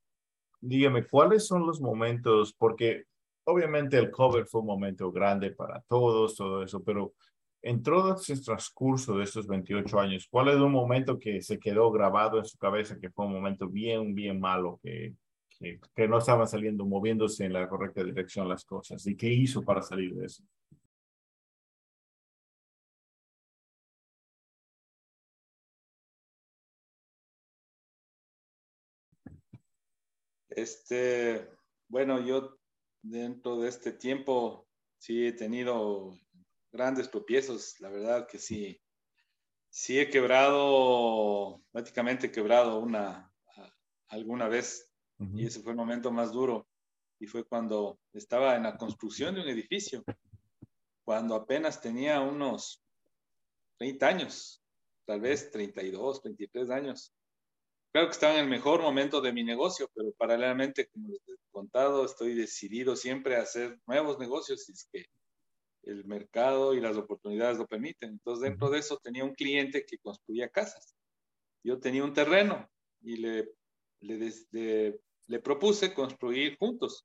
dígame, 0.60 1.06
¿cuáles 1.06 1.46
son 1.46 1.66
los 1.66 1.80
momentos? 1.80 2.54
Porque 2.56 3.06
obviamente 3.44 3.98
el 3.98 4.10
cover 4.10 4.46
fue 4.46 4.60
un 4.60 4.68
momento 4.68 5.10
grande 5.10 5.50
para 5.50 5.80
todos, 5.82 6.36
todo 6.36 6.62
eso, 6.62 6.82
pero 6.82 7.14
en 7.62 7.82
todo 7.82 8.14
ese 8.14 8.40
transcurso 8.40 9.16
de 9.16 9.24
estos 9.24 9.46
28 9.46 10.00
años, 10.00 10.28
¿cuál 10.30 10.48
es 10.48 10.56
un 10.56 10.72
momento 10.72 11.18
que 11.18 11.42
se 11.42 11.58
quedó 11.58 11.90
grabado 11.90 12.38
en 12.38 12.44
su 12.44 12.58
cabeza 12.58 12.98
que 12.98 13.10
fue 13.10 13.26
un 13.26 13.34
momento 13.34 13.68
bien, 13.68 14.14
bien 14.14 14.40
malo, 14.40 14.80
que, 14.82 15.14
que, 15.94 16.08
no 16.08 16.18
estaban 16.18 16.48
saliendo, 16.48 16.86
moviéndose 16.86 17.44
en 17.44 17.52
la 17.52 17.68
correcta 17.68 18.02
dirección 18.02 18.48
las 18.48 18.64
cosas? 18.64 19.06
¿Y 19.06 19.16
qué 19.16 19.28
hizo 19.28 19.62
para 19.62 19.82
salir 19.82 20.14
de 20.14 20.26
eso? 20.26 20.42
Este, 30.48 31.48
bueno, 31.88 32.20
yo 32.26 32.58
dentro 33.02 33.58
de 33.60 33.68
este 33.68 33.92
tiempo 33.92 34.66
sí 34.98 35.26
he 35.26 35.32
tenido 35.32 36.12
grandes 36.72 37.10
tropiezos, 37.10 37.78
la 37.80 37.90
verdad 37.90 38.26
que 38.26 38.38
sí. 38.38 38.80
Sí 39.68 40.00
he 40.00 40.10
quebrado, 40.10 41.62
prácticamente 41.70 42.32
quebrado 42.32 42.80
una 42.80 43.30
alguna 44.08 44.48
vez 44.48 44.90
y 45.34 45.46
ese 45.46 45.60
fue 45.60 45.72
el 45.72 45.76
momento 45.76 46.10
más 46.10 46.32
duro 46.32 46.66
y 47.18 47.26
fue 47.26 47.44
cuando 47.44 48.00
estaba 48.12 48.56
en 48.56 48.62
la 48.62 48.76
construcción 48.76 49.34
de 49.34 49.42
un 49.42 49.48
edificio, 49.48 50.02
cuando 51.04 51.34
apenas 51.34 51.80
tenía 51.80 52.20
unos 52.20 52.82
30 53.76 54.08
años, 54.08 54.62
tal 55.04 55.20
vez 55.20 55.50
32, 55.50 56.22
33 56.22 56.70
años. 56.70 57.12
Claro 57.92 58.08
que 58.08 58.12
estaba 58.12 58.34
en 58.34 58.44
el 58.44 58.48
mejor 58.48 58.80
momento 58.80 59.20
de 59.20 59.32
mi 59.32 59.44
negocio, 59.44 59.90
pero 59.94 60.12
paralelamente, 60.12 60.88
como 60.88 61.08
les 61.08 61.20
he 61.28 61.36
contado, 61.50 62.04
estoy 62.06 62.34
decidido 62.34 62.96
siempre 62.96 63.36
a 63.36 63.42
hacer 63.42 63.78
nuevos 63.86 64.18
negocios 64.18 64.64
si 64.64 64.72
es 64.72 64.88
que 64.90 65.06
el 65.82 66.04
mercado 66.04 66.74
y 66.74 66.80
las 66.80 66.96
oportunidades 66.96 67.58
lo 67.58 67.66
permiten. 67.66 68.10
Entonces, 68.10 68.42
dentro 68.42 68.70
de 68.70 68.78
eso 68.78 68.98
tenía 69.02 69.24
un 69.24 69.34
cliente 69.34 69.84
que 69.86 69.98
construía 69.98 70.48
casas. 70.48 70.94
Yo 71.62 71.78
tenía 71.78 72.04
un 72.04 72.12
terreno 72.12 72.68
y 73.00 73.16
le, 73.16 73.48
le, 74.00 75.00
le 75.26 75.40
propuse 75.40 75.94
construir 75.94 76.56
juntos, 76.58 77.04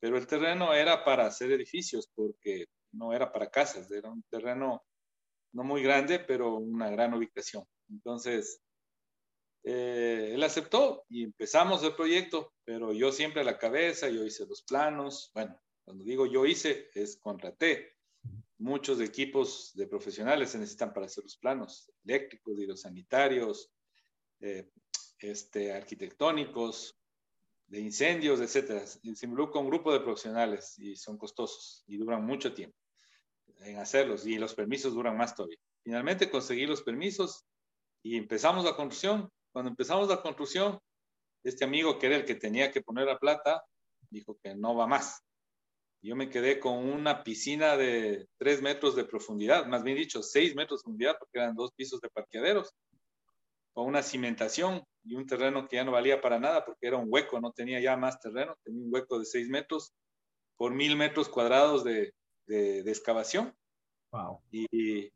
pero 0.00 0.16
el 0.16 0.26
terreno 0.26 0.74
era 0.74 1.04
para 1.04 1.26
hacer 1.26 1.52
edificios 1.52 2.08
porque 2.14 2.66
no 2.92 3.12
era 3.12 3.32
para 3.32 3.50
casas, 3.50 3.90
era 3.90 4.10
un 4.10 4.22
terreno 4.24 4.82
no 5.52 5.64
muy 5.64 5.82
grande, 5.82 6.18
pero 6.18 6.56
una 6.56 6.90
gran 6.90 7.14
ubicación. 7.14 7.64
Entonces, 7.88 8.60
eh, 9.64 10.32
él 10.34 10.42
aceptó 10.42 11.04
y 11.08 11.24
empezamos 11.24 11.82
el 11.84 11.94
proyecto, 11.94 12.52
pero 12.64 12.92
yo 12.92 13.12
siempre 13.12 13.42
a 13.42 13.44
la 13.44 13.58
cabeza, 13.58 14.08
yo 14.08 14.24
hice 14.24 14.46
los 14.46 14.62
planos. 14.62 15.30
Bueno, 15.34 15.60
cuando 15.84 16.04
digo 16.04 16.26
yo 16.26 16.46
hice, 16.46 16.90
es 16.94 17.16
contraté. 17.16 17.96
Muchos 18.58 19.00
equipos 19.00 19.72
de 19.74 19.86
profesionales 19.86 20.50
se 20.50 20.58
necesitan 20.58 20.92
para 20.92 21.06
hacer 21.06 21.24
los 21.24 21.36
planos 21.36 21.90
eléctricos, 22.04 22.58
hidrosanitarios, 22.58 23.72
eh, 24.40 24.70
este, 25.18 25.72
arquitectónicos, 25.72 26.98
de 27.66 27.80
incendios, 27.80 28.40
etcétera. 28.40 28.86
Se 28.86 29.26
involucra 29.26 29.60
un 29.60 29.68
grupo 29.68 29.92
de 29.92 30.00
profesionales 30.00 30.78
y 30.78 30.94
son 30.94 31.18
costosos 31.18 31.84
y 31.86 31.96
duran 31.96 32.24
mucho 32.24 32.52
tiempo 32.52 32.76
en 33.60 33.78
hacerlos 33.78 34.26
y 34.26 34.36
los 34.38 34.54
permisos 34.54 34.94
duran 34.94 35.16
más 35.16 35.34
todavía. 35.34 35.58
Finalmente 35.82 36.30
conseguí 36.30 36.66
los 36.66 36.82
permisos 36.82 37.44
y 38.02 38.16
empezamos 38.16 38.64
la 38.64 38.76
construcción 38.76 39.30
cuando 39.52 39.70
empezamos 39.70 40.08
la 40.08 40.22
construcción, 40.22 40.80
este 41.44 41.64
amigo 41.64 41.98
que 41.98 42.06
era 42.06 42.16
el 42.16 42.24
que 42.24 42.34
tenía 42.34 42.70
que 42.72 42.80
poner 42.80 43.06
la 43.06 43.18
plata, 43.18 43.62
dijo 44.08 44.38
que 44.42 44.54
no 44.54 44.74
va 44.74 44.86
más. 44.86 45.22
Yo 46.02 46.16
me 46.16 46.28
quedé 46.28 46.58
con 46.58 46.78
una 46.78 47.22
piscina 47.22 47.76
de 47.76 48.26
tres 48.36 48.60
metros 48.60 48.96
de 48.96 49.04
profundidad, 49.04 49.66
más 49.66 49.84
bien 49.84 49.96
dicho, 49.96 50.20
seis 50.22 50.54
metros 50.56 50.80
de 50.80 50.84
profundidad, 50.84 51.16
porque 51.18 51.38
eran 51.38 51.54
dos 51.54 51.70
pisos 51.72 52.00
de 52.00 52.08
parqueaderos, 52.08 52.74
con 53.72 53.86
una 53.86 54.02
cimentación 54.02 54.82
y 55.04 55.14
un 55.14 55.26
terreno 55.26 55.66
que 55.68 55.76
ya 55.76 55.84
no 55.84 55.92
valía 55.92 56.20
para 56.20 56.38
nada 56.38 56.64
porque 56.64 56.88
era 56.88 56.96
un 56.96 57.06
hueco, 57.08 57.40
no 57.40 57.52
tenía 57.52 57.80
ya 57.80 57.96
más 57.96 58.18
terreno, 58.20 58.56
tenía 58.64 58.82
un 58.82 58.92
hueco 58.92 59.18
de 59.18 59.24
seis 59.24 59.48
metros 59.48 59.92
por 60.56 60.74
mil 60.74 60.96
metros 60.96 61.28
cuadrados 61.28 61.84
de, 61.84 62.12
de, 62.46 62.80
excavación. 62.80 63.54
Wow. 64.10 64.40
Y, 64.50 65.10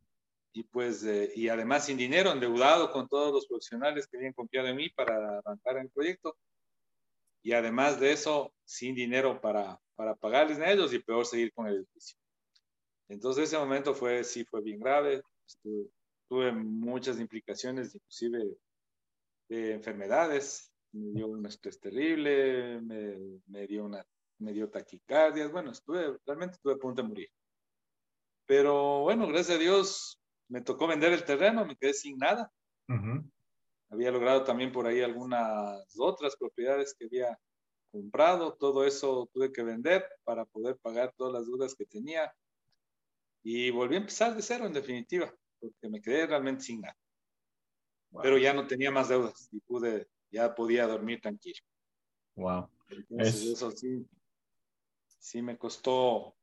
y 0.53 0.63
pues, 0.71 1.05
eh, 1.05 1.33
y 1.35 1.49
además 1.49 1.85
sin 1.85 1.99
dinero, 1.99 2.33
endeudado 2.33 2.91
con 2.91 3.09
todos 3.09 3.33
los 3.33 3.47
profesionales 3.47 4.07
que 4.07 4.17
habían 4.17 4.33
confiado 4.33 4.69
en 4.69 4.77
mí 4.77 4.89
para 4.91 5.39
arrancar 5.39 5.79
el 5.79 5.91
proyecto. 5.91 6.37
Y 7.47 7.53
además 7.53 8.01
de 8.01 8.11
eso, 8.11 8.53
sin 8.65 8.97
dinero 8.97 9.41
para, 9.41 9.81
para 9.95 10.17
pagarles 10.17 10.59
a 10.59 10.69
ellos 10.69 10.93
y 10.93 10.99
peor 10.99 11.25
seguir 11.25 11.53
con 11.53 11.69
el 11.69 11.77
edificio. 11.77 12.19
Entonces 13.09 13.45
ese 13.45 13.57
momento 13.57 13.95
fue, 13.95 14.25
sí, 14.25 14.45
fue 14.45 14.61
bien 14.63 14.81
grave. 14.81 15.23
tuve 16.29 16.51
muchas 16.51 17.21
implicaciones, 17.21 17.95
inclusive 17.95 18.57
de 19.49 19.75
enfermedades. 19.75 20.73
Me 20.91 21.13
dio 21.13 21.29
un 21.29 21.47
estrés 21.47 21.79
terrible, 21.79 22.81
me, 22.81 23.41
me 23.47 23.65
dio 23.69 23.85
una 23.85 24.05
me 24.39 24.53
dio 24.53 24.69
taquicardias, 24.69 25.53
bueno, 25.53 25.71
estuve, 25.71 26.19
realmente 26.27 26.57
estuve 26.57 26.73
a 26.73 26.79
punto 26.79 27.01
de 27.01 27.09
morir. 27.09 27.29
Pero 28.45 29.03
bueno, 29.03 29.29
gracias 29.29 29.57
a 29.57 29.61
Dios 29.61 30.21
me 30.49 30.63
tocó 30.63 30.89
vender 30.89 31.13
el 31.13 31.25
terreno, 31.25 31.65
me 31.65 31.77
quedé 31.77 31.95
sin 31.95 32.19
nada. 32.19 32.53
Había 33.89 34.11
logrado 34.11 34.45
también 34.45 34.73
por 34.73 34.87
ahí 34.87 35.01
algunas 35.01 35.95
otras 35.99 36.37
propiedades 36.37 36.95
que 36.95 37.07
había 37.07 37.39
comprado, 37.91 38.55
todo 38.55 38.85
eso 38.85 39.29
tuve 39.33 39.53
que 39.53 39.63
vender 39.63 40.05
para 40.25 40.45
poder 40.45 40.77
pagar 40.79 41.15
todas 41.17 41.33
las 41.33 41.47
dudas 41.47 41.75
que 41.75 41.87
tenía. 41.87 42.35
Y 43.43 43.71
volví 43.71 43.95
a 43.95 43.99
empezar 43.99 44.35
de 44.35 44.43
cero 44.43 44.67
en 44.67 44.73
definitiva, 44.73 45.33
porque 45.61 45.89
me 45.89 46.01
quedé 46.01 46.27
realmente 46.27 46.65
sin 46.65 46.81
nada. 46.81 46.97
Pero 48.23 48.39
ya 48.39 48.53
no 48.53 48.67
tenía 48.67 48.91
más 48.91 49.09
deudas 49.09 49.49
y 49.53 49.61
pude, 49.61 50.09
ya 50.31 50.55
podía 50.55 50.87
dormir 50.87 51.21
tranquilo. 51.21 51.61
Wow. 52.35 52.69
Entonces, 52.89 53.45
eso 53.45 53.71
sí, 53.71 54.07
sí 55.19 55.43
me 55.43 55.57
costó, 55.57 56.35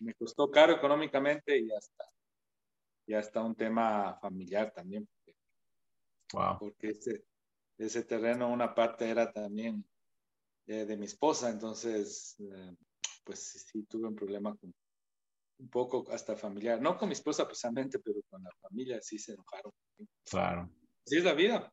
me 0.00 0.14
costó 0.14 0.50
caro 0.50 0.72
económicamente 0.74 1.58
y 1.58 1.70
hasta, 1.72 2.04
y 3.06 3.14
hasta 3.14 3.42
un 3.42 3.54
tema 3.54 4.18
familiar 4.20 4.72
también. 4.72 5.08
Porque, 6.32 6.46
wow. 6.46 6.58
porque 6.58 6.88
ese, 6.88 7.24
ese 7.78 8.04
terreno, 8.04 8.52
una 8.52 8.74
parte 8.74 9.08
era 9.08 9.32
también 9.32 9.84
de 10.66 10.96
mi 10.96 11.06
esposa, 11.06 11.50
entonces, 11.50 12.36
eh, 12.40 12.74
pues 13.24 13.66
sí 13.70 13.84
tuve 13.84 14.08
un 14.08 14.14
problema 14.14 14.56
con 14.56 14.72
un 15.58 15.68
poco 15.68 16.10
hasta 16.10 16.36
familiar, 16.36 16.80
no 16.80 16.96
con 16.96 17.08
mi 17.08 17.12
esposa 17.12 17.46
precisamente, 17.46 17.98
pero 18.00 18.20
con 18.28 18.42
la 18.42 18.50
familia 18.60 19.00
sí 19.00 19.18
se 19.18 19.32
enojaron. 19.32 19.72
Claro. 20.28 20.70
Sí 21.04 21.18
es 21.18 21.24
la 21.24 21.34
vida, 21.34 21.72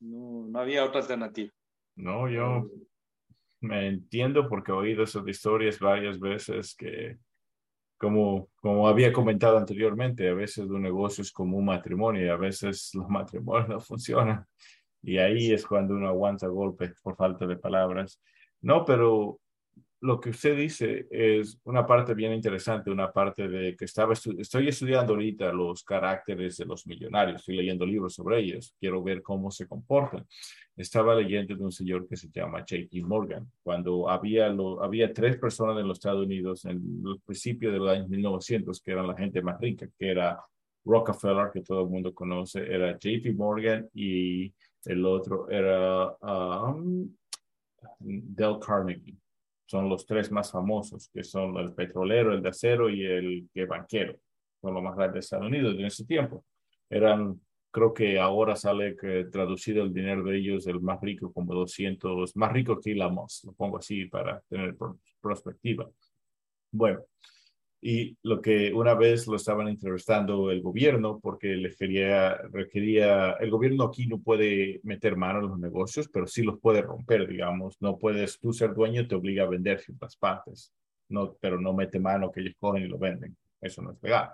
no, 0.00 0.46
no 0.48 0.58
había 0.58 0.84
otra 0.84 1.00
alternativa. 1.00 1.52
No, 1.96 2.28
yo 2.30 2.70
me 3.60 3.88
entiendo 3.88 4.48
porque 4.48 4.70
he 4.70 4.74
oído 4.74 5.04
esas 5.04 5.26
historias 5.26 5.78
varias 5.78 6.18
veces 6.18 6.74
que, 6.74 7.18
como, 7.96 8.48
como 8.56 8.88
había 8.88 9.12
comentado 9.12 9.58
anteriormente, 9.58 10.28
a 10.28 10.34
veces 10.34 10.66
un 10.66 10.82
negocio 10.82 11.22
es 11.22 11.32
como 11.32 11.56
un 11.56 11.64
matrimonio 11.66 12.24
y 12.24 12.28
a 12.28 12.36
veces 12.36 12.90
los 12.94 13.08
matrimonios 13.08 13.68
no 13.68 13.80
funcionan. 13.80 14.46
Y 15.02 15.18
ahí 15.18 15.52
es 15.52 15.66
cuando 15.66 15.94
uno 15.94 16.08
aguanta 16.08 16.48
golpes 16.48 17.00
por 17.02 17.16
falta 17.16 17.46
de 17.46 17.56
palabras. 17.56 18.20
No, 18.60 18.84
pero 18.84 19.40
lo 20.00 20.20
que 20.20 20.30
usted 20.30 20.56
dice 20.56 21.06
es 21.10 21.58
una 21.64 21.86
parte 21.86 22.14
bien 22.14 22.32
interesante, 22.32 22.90
una 22.90 23.10
parte 23.10 23.48
de 23.48 23.74
que 23.74 23.86
estaba 23.86 24.12
estoy 24.12 24.68
estudiando 24.68 25.14
ahorita 25.14 25.52
los 25.52 25.82
caracteres 25.84 26.58
de 26.58 26.66
los 26.66 26.86
millonarios, 26.86 27.40
estoy 27.40 27.56
leyendo 27.56 27.86
libros 27.86 28.14
sobre 28.14 28.40
ellos, 28.40 28.74
quiero 28.78 29.02
ver 29.02 29.22
cómo 29.22 29.50
se 29.50 29.66
comportan. 29.66 30.26
Estaba 30.76 31.14
leyendo 31.14 31.56
de 31.56 31.64
un 31.64 31.72
señor 31.72 32.06
que 32.06 32.16
se 32.16 32.28
llama 32.28 32.58
J.P. 32.58 33.02
Morgan, 33.02 33.50
cuando 33.62 34.10
había, 34.10 34.48
lo, 34.50 34.82
había 34.82 35.12
tres 35.12 35.38
personas 35.38 35.80
en 35.80 35.88
los 35.88 35.98
Estados 35.98 36.26
Unidos 36.26 36.66
en 36.66 36.76
el 37.06 37.20
principio 37.24 37.72
de 37.72 37.78
los 37.78 37.88
años 37.88 38.08
1900 38.08 38.80
que 38.82 38.92
eran 38.92 39.06
la 39.06 39.16
gente 39.16 39.40
más 39.40 39.58
rica, 39.58 39.88
que 39.98 40.10
era 40.10 40.38
Rockefeller, 40.84 41.50
que 41.52 41.62
todo 41.62 41.82
el 41.82 41.88
mundo 41.88 42.14
conoce, 42.14 42.60
era 42.60 42.92
J.P. 42.92 43.32
Morgan 43.32 43.88
y 43.94 44.52
el 44.84 45.06
otro 45.06 45.48
era 45.48 46.14
um, 46.20 47.08
Del 47.98 48.58
Carnegie 48.60 49.16
son 49.66 49.88
los 49.88 50.06
tres 50.06 50.30
más 50.30 50.50
famosos, 50.50 51.10
que 51.12 51.24
son 51.24 51.56
el 51.58 51.72
petrolero, 51.72 52.32
el 52.32 52.42
de 52.42 52.48
acero 52.48 52.88
y 52.88 53.04
el 53.04 53.48
que 53.52 53.66
banquero. 53.66 54.16
Son 54.60 54.72
los 54.72 54.82
más 54.82 54.96
grandes 54.96 55.14
de 55.14 55.20
Estados 55.20 55.46
Unidos 55.46 55.74
en 55.74 55.84
ese 55.84 56.04
tiempo. 56.04 56.44
Eran, 56.88 57.40
creo 57.70 57.92
que 57.92 58.18
ahora 58.18 58.56
sale 58.56 58.96
que 58.96 59.24
traducido 59.24 59.82
el 59.82 59.92
dinero 59.92 60.22
de 60.24 60.38
ellos, 60.38 60.66
el 60.66 60.80
más 60.80 61.00
rico, 61.00 61.32
como 61.32 61.52
200, 61.54 62.36
más 62.36 62.52
rico 62.52 62.80
que 62.80 62.92
Elon 62.92 63.14
Musk, 63.14 63.44
lo 63.44 63.52
pongo 63.52 63.78
así 63.78 64.06
para 64.06 64.40
tener 64.48 64.76
perspectiva. 65.20 65.88
Bueno, 66.70 67.00
y 67.88 68.18
lo 68.24 68.42
que 68.42 68.72
una 68.72 68.94
vez 68.94 69.28
lo 69.28 69.36
estaban 69.36 69.68
entrevistando 69.68 70.50
el 70.50 70.60
gobierno 70.60 71.20
porque 71.22 71.54
le 71.54 71.72
quería, 71.72 72.36
requería, 72.50 73.34
el 73.38 73.48
gobierno 73.48 73.84
aquí 73.84 74.08
no 74.08 74.18
puede 74.18 74.80
meter 74.82 75.16
mano 75.16 75.38
en 75.38 75.46
los 75.46 75.58
negocios, 75.60 76.08
pero 76.08 76.26
sí 76.26 76.42
los 76.42 76.58
puede 76.58 76.82
romper, 76.82 77.28
digamos, 77.28 77.76
no 77.80 77.96
puedes 77.96 78.40
tú 78.40 78.52
ser 78.52 78.74
dueño, 78.74 79.06
te 79.06 79.14
obliga 79.14 79.44
a 79.44 79.48
vender 79.48 79.78
ciertas 79.78 80.16
partes, 80.16 80.72
no, 81.08 81.36
pero 81.40 81.60
no 81.60 81.74
mete 81.74 82.00
mano 82.00 82.32
que 82.32 82.40
ellos 82.40 82.54
cogen 82.58 82.82
y 82.82 82.88
lo 82.88 82.98
venden, 82.98 83.36
eso 83.60 83.82
no 83.82 83.92
es 83.92 84.02
legal. 84.02 84.30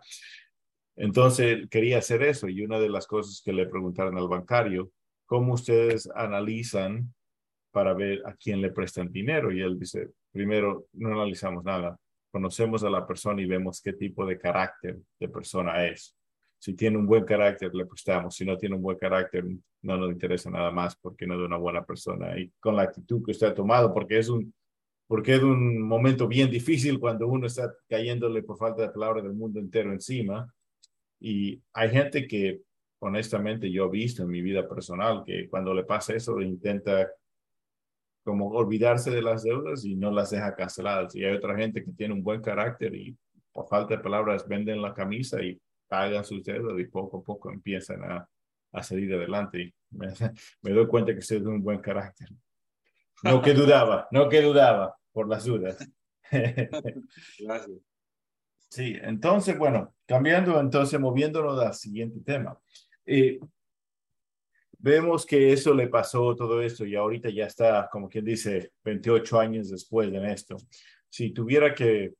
Entonces 0.96 1.68
quería 1.68 1.98
hacer 1.98 2.22
eso 2.22 2.48
y 2.48 2.64
una 2.64 2.80
de 2.80 2.88
las 2.88 3.06
cosas 3.06 3.42
que 3.44 3.52
le 3.52 3.66
preguntaron 3.66 4.16
al 4.16 4.28
bancario, 4.28 4.90
¿cómo 5.26 5.52
ustedes 5.52 6.08
analizan 6.14 7.12
para 7.70 7.92
ver 7.92 8.22
a 8.24 8.32
quién 8.32 8.62
le 8.62 8.72
prestan 8.72 9.12
dinero? 9.12 9.52
Y 9.52 9.60
él 9.60 9.78
dice, 9.78 10.08
primero, 10.30 10.86
no 10.94 11.12
analizamos 11.12 11.62
nada, 11.64 11.98
conocemos 12.32 12.82
a 12.82 12.90
la 12.90 13.06
persona 13.06 13.42
y 13.42 13.46
vemos 13.46 13.80
qué 13.82 13.92
tipo 13.92 14.24
de 14.24 14.38
carácter 14.38 14.98
de 15.20 15.28
persona 15.28 15.86
es. 15.86 16.16
Si 16.58 16.74
tiene 16.74 16.96
un 16.96 17.06
buen 17.06 17.24
carácter, 17.24 17.74
le 17.74 17.84
prestamos. 17.84 18.34
Si 18.34 18.44
no 18.44 18.56
tiene 18.56 18.74
un 18.74 18.82
buen 18.82 18.96
carácter, 18.96 19.44
no 19.82 19.96
nos 19.96 20.10
interesa 20.10 20.48
nada 20.48 20.70
más 20.70 20.96
porque 20.96 21.26
no 21.26 21.34
es 21.34 21.40
una 21.40 21.58
buena 21.58 21.84
persona. 21.84 22.38
Y 22.38 22.50
con 22.58 22.74
la 22.76 22.84
actitud 22.84 23.22
que 23.22 23.32
usted 23.32 23.48
ha 23.48 23.54
tomado, 23.54 23.92
porque 23.92 24.18
es 24.18 24.28
un, 24.28 24.54
porque 25.06 25.34
es 25.34 25.42
un 25.42 25.82
momento 25.82 26.26
bien 26.26 26.50
difícil 26.50 26.98
cuando 26.98 27.28
uno 27.28 27.46
está 27.46 27.74
cayéndole 27.88 28.42
por 28.42 28.56
falta 28.56 28.82
de 28.82 28.88
palabras 28.88 29.24
del 29.24 29.34
mundo 29.34 29.60
entero 29.60 29.92
encima. 29.92 30.50
Y 31.20 31.60
hay 31.74 31.90
gente 31.90 32.26
que, 32.26 32.62
honestamente, 33.00 33.70
yo 33.70 33.86
he 33.86 33.90
visto 33.90 34.22
en 34.22 34.30
mi 34.30 34.40
vida 34.40 34.66
personal 34.66 35.22
que 35.26 35.50
cuando 35.50 35.74
le 35.74 35.84
pasa 35.84 36.14
eso, 36.14 36.40
intenta 36.40 37.10
como 38.24 38.48
olvidarse 38.50 39.10
de 39.10 39.22
las 39.22 39.42
deudas 39.42 39.84
y 39.84 39.94
no 39.96 40.10
las 40.10 40.30
deja 40.30 40.54
canceladas. 40.54 41.14
Y 41.14 41.24
hay 41.24 41.34
otra 41.36 41.56
gente 41.56 41.84
que 41.84 41.92
tiene 41.92 42.14
un 42.14 42.22
buen 42.22 42.40
carácter 42.40 42.94
y 42.94 43.16
por 43.52 43.68
falta 43.68 43.96
de 43.96 44.02
palabras 44.02 44.46
venden 44.46 44.80
la 44.80 44.94
camisa 44.94 45.42
y 45.42 45.60
pagan 45.88 46.24
sus 46.24 46.44
deudas 46.44 46.78
y 46.78 46.84
poco 46.86 47.18
a 47.18 47.22
poco 47.22 47.50
empiezan 47.50 48.02
a, 48.04 48.28
a 48.72 48.82
salir 48.82 49.14
adelante. 49.14 49.62
Y 49.62 49.74
me, 49.90 50.08
me, 50.62 50.70
doy 50.70 50.86
cuenta 50.86 51.12
que 51.12 51.18
usted 51.18 51.36
es 51.36 51.42
un 51.42 51.62
buen 51.62 51.80
carácter. 51.80 52.28
No 53.22 53.42
que 53.42 53.54
dudaba, 53.54 54.08
no 54.10 54.28
que 54.28 54.40
dudaba 54.40 54.96
por 55.12 55.28
las 55.28 55.44
dudas. 55.44 55.78
Gracias. 56.30 57.78
Sí, 58.68 58.96
entonces, 59.02 59.58
bueno, 59.58 59.94
cambiando, 60.06 60.58
entonces, 60.58 60.98
moviéndonos 60.98 61.60
al 61.60 61.74
siguiente 61.74 62.20
tema. 62.24 62.58
Eh, 63.04 63.38
Vemos 64.84 65.24
que 65.24 65.52
eso 65.52 65.72
le 65.74 65.86
pasó 65.86 66.34
todo 66.34 66.60
esto 66.60 66.84
y 66.84 66.96
ahorita 66.96 67.30
ya 67.30 67.46
está, 67.46 67.88
como 67.88 68.08
quien 68.08 68.24
dice, 68.24 68.72
28 68.82 69.38
años 69.38 69.70
después 69.70 70.10
de 70.10 70.32
esto. 70.32 70.56
Si 71.08 71.30
tuviera 71.30 71.72
que, 71.72 72.14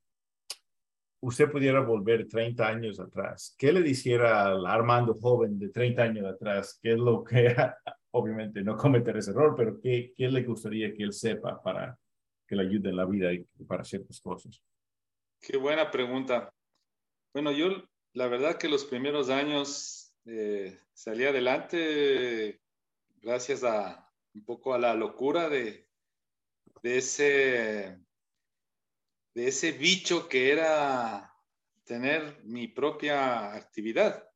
usted 1.22 1.50
pudiera 1.50 1.80
volver 1.80 2.28
30 2.28 2.64
años 2.64 3.00
atrás, 3.00 3.56
¿qué 3.58 3.72
le 3.72 3.82
dijera 3.82 4.44
al 4.44 4.64
Armando 4.64 5.14
joven 5.14 5.58
de 5.58 5.70
30 5.70 6.02
años 6.04 6.24
atrás? 6.24 6.78
¿Qué 6.80 6.92
es 6.92 6.98
lo 6.98 7.24
que, 7.24 7.52
obviamente, 8.12 8.62
no 8.62 8.76
cometer 8.76 9.16
ese 9.16 9.32
error, 9.32 9.56
pero 9.56 9.80
qué, 9.80 10.12
qué 10.16 10.28
le 10.28 10.44
gustaría 10.44 10.94
que 10.94 11.02
él 11.02 11.12
sepa 11.12 11.60
para 11.60 11.98
que 12.46 12.54
le 12.54 12.62
ayude 12.62 12.90
en 12.90 12.96
la 12.96 13.06
vida 13.06 13.32
y 13.32 13.44
para 13.66 13.82
ciertas 13.82 14.20
cosas? 14.20 14.62
Qué 15.40 15.56
buena 15.56 15.90
pregunta. 15.90 16.54
Bueno, 17.34 17.50
yo 17.50 17.82
la 18.12 18.28
verdad 18.28 18.56
que 18.56 18.68
los 18.68 18.84
primeros 18.84 19.30
años 19.30 20.01
eh, 20.26 20.78
salí 20.92 21.24
adelante 21.24 22.60
gracias 23.20 23.64
a 23.64 24.10
un 24.34 24.44
poco 24.44 24.74
a 24.74 24.78
la 24.78 24.94
locura 24.94 25.48
de, 25.48 25.88
de 26.82 26.98
ese 26.98 27.98
de 29.34 29.48
ese 29.48 29.72
bicho 29.72 30.28
que 30.28 30.52
era 30.52 31.34
tener 31.84 32.42
mi 32.44 32.68
propia 32.68 33.54
actividad. 33.54 34.28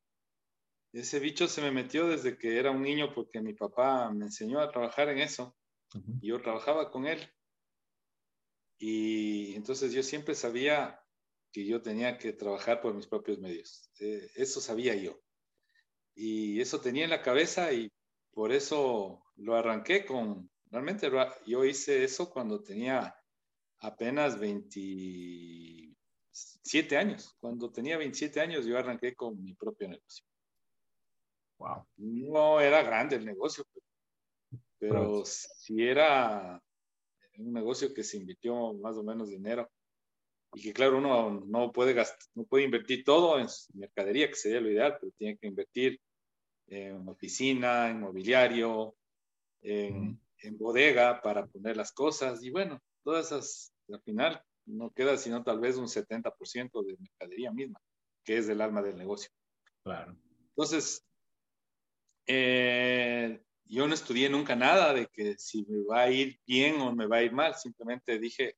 Ese 0.91 1.19
bicho 1.19 1.47
se 1.47 1.61
me 1.61 1.71
metió 1.71 2.07
desde 2.07 2.37
que 2.37 2.57
era 2.57 2.71
un 2.71 2.81
niño 2.81 3.13
porque 3.13 3.41
mi 3.41 3.53
papá 3.53 4.09
me 4.11 4.25
enseñó 4.25 4.59
a 4.59 4.71
trabajar 4.71 5.09
en 5.09 5.19
eso 5.19 5.55
y 6.21 6.29
yo 6.29 6.41
trabajaba 6.41 6.89
con 6.89 7.05
él. 7.05 7.19
Y 8.79 9.55
entonces 9.55 9.91
yo 9.93 10.01
siempre 10.03 10.33
sabía 10.33 10.99
que 11.51 11.65
yo 11.65 11.81
tenía 11.81 12.17
que 12.17 12.33
trabajar 12.33 12.81
por 12.81 12.93
mis 12.93 13.07
propios 13.07 13.39
medios. 13.39 13.91
Eh, 13.99 14.29
eso 14.35 14.61
sabía 14.61 14.95
yo. 14.95 15.19
Y 16.19 16.59
eso 16.59 16.81
tenía 16.81 17.03
en 17.03 17.11
la 17.11 17.21
cabeza 17.21 17.71
y 17.71 17.91
por 18.31 18.51
eso 18.51 19.23
lo 19.35 19.55
arranqué 19.55 20.03
con, 20.03 20.49
realmente 20.71 21.11
yo 21.45 21.63
hice 21.63 22.03
eso 22.03 22.31
cuando 22.31 22.63
tenía 22.63 23.15
apenas 23.79 24.39
27 24.39 26.97
años. 26.97 27.35
Cuando 27.39 27.71
tenía 27.71 27.99
27 27.99 28.41
años 28.41 28.65
yo 28.65 28.79
arranqué 28.79 29.13
con 29.13 29.39
mi 29.43 29.53
propio 29.53 29.89
negocio. 29.89 30.25
Wow. 31.59 31.85
No 31.97 32.61
era 32.61 32.81
grande 32.81 33.17
el 33.17 33.25
negocio, 33.25 33.63
pero, 34.79 35.23
si 35.23 35.87
era 35.87 36.59
un 37.37 37.53
negocio 37.53 37.93
que 37.93 38.03
se 38.03 38.17
invirtió 38.17 38.73
más 38.73 38.97
o 38.97 39.03
menos 39.03 39.29
dinero 39.29 39.69
y 40.53 40.61
que 40.61 40.73
claro, 40.73 40.97
uno 40.97 41.41
no 41.45 41.71
puede 41.71 41.93
gastar, 41.93 42.19
no 42.35 42.43
puede 42.45 42.65
invertir 42.65 43.03
todo 43.03 43.39
en 43.39 43.47
mercadería, 43.73 44.27
que 44.29 44.35
sería 44.35 44.61
lo 44.61 44.71
ideal, 44.71 44.97
pero 44.99 45.11
tiene 45.17 45.37
que 45.37 45.47
invertir 45.47 45.99
en 46.67 47.07
oficina, 47.07 47.89
en 47.89 47.99
mobiliario, 47.99 48.95
en, 49.61 50.19
en 50.39 50.57
bodega 50.57 51.21
para 51.21 51.45
poner 51.45 51.77
las 51.77 51.91
cosas 51.91 52.43
y 52.43 52.49
bueno, 52.49 52.81
todas 53.03 53.27
esas, 53.27 53.73
al 53.89 54.01
final 54.01 54.41
no 54.65 54.91
queda 54.91 55.17
sino 55.17 55.43
tal 55.43 55.59
vez 55.59 55.77
un 55.77 55.87
70% 55.87 56.85
de 56.85 56.97
mercadería 56.97 57.51
misma, 57.51 57.79
que 58.23 58.37
es 58.37 58.49
el 58.49 58.61
alma 58.61 58.81
del 58.81 58.97
negocio. 58.97 59.29
Claro. 59.83 60.17
Entonces, 60.49 61.05
eh, 62.25 63.41
yo 63.65 63.87
no 63.87 63.93
estudié 63.93 64.29
nunca 64.29 64.55
nada 64.55 64.93
de 64.93 65.07
que 65.07 65.35
si 65.37 65.65
me 65.65 65.83
va 65.85 66.03
a 66.03 66.11
ir 66.11 66.39
bien 66.45 66.81
o 66.81 66.93
me 66.93 67.07
va 67.07 67.17
a 67.17 67.23
ir 67.23 67.31
mal, 67.31 67.55
simplemente 67.55 68.19
dije, 68.19 68.57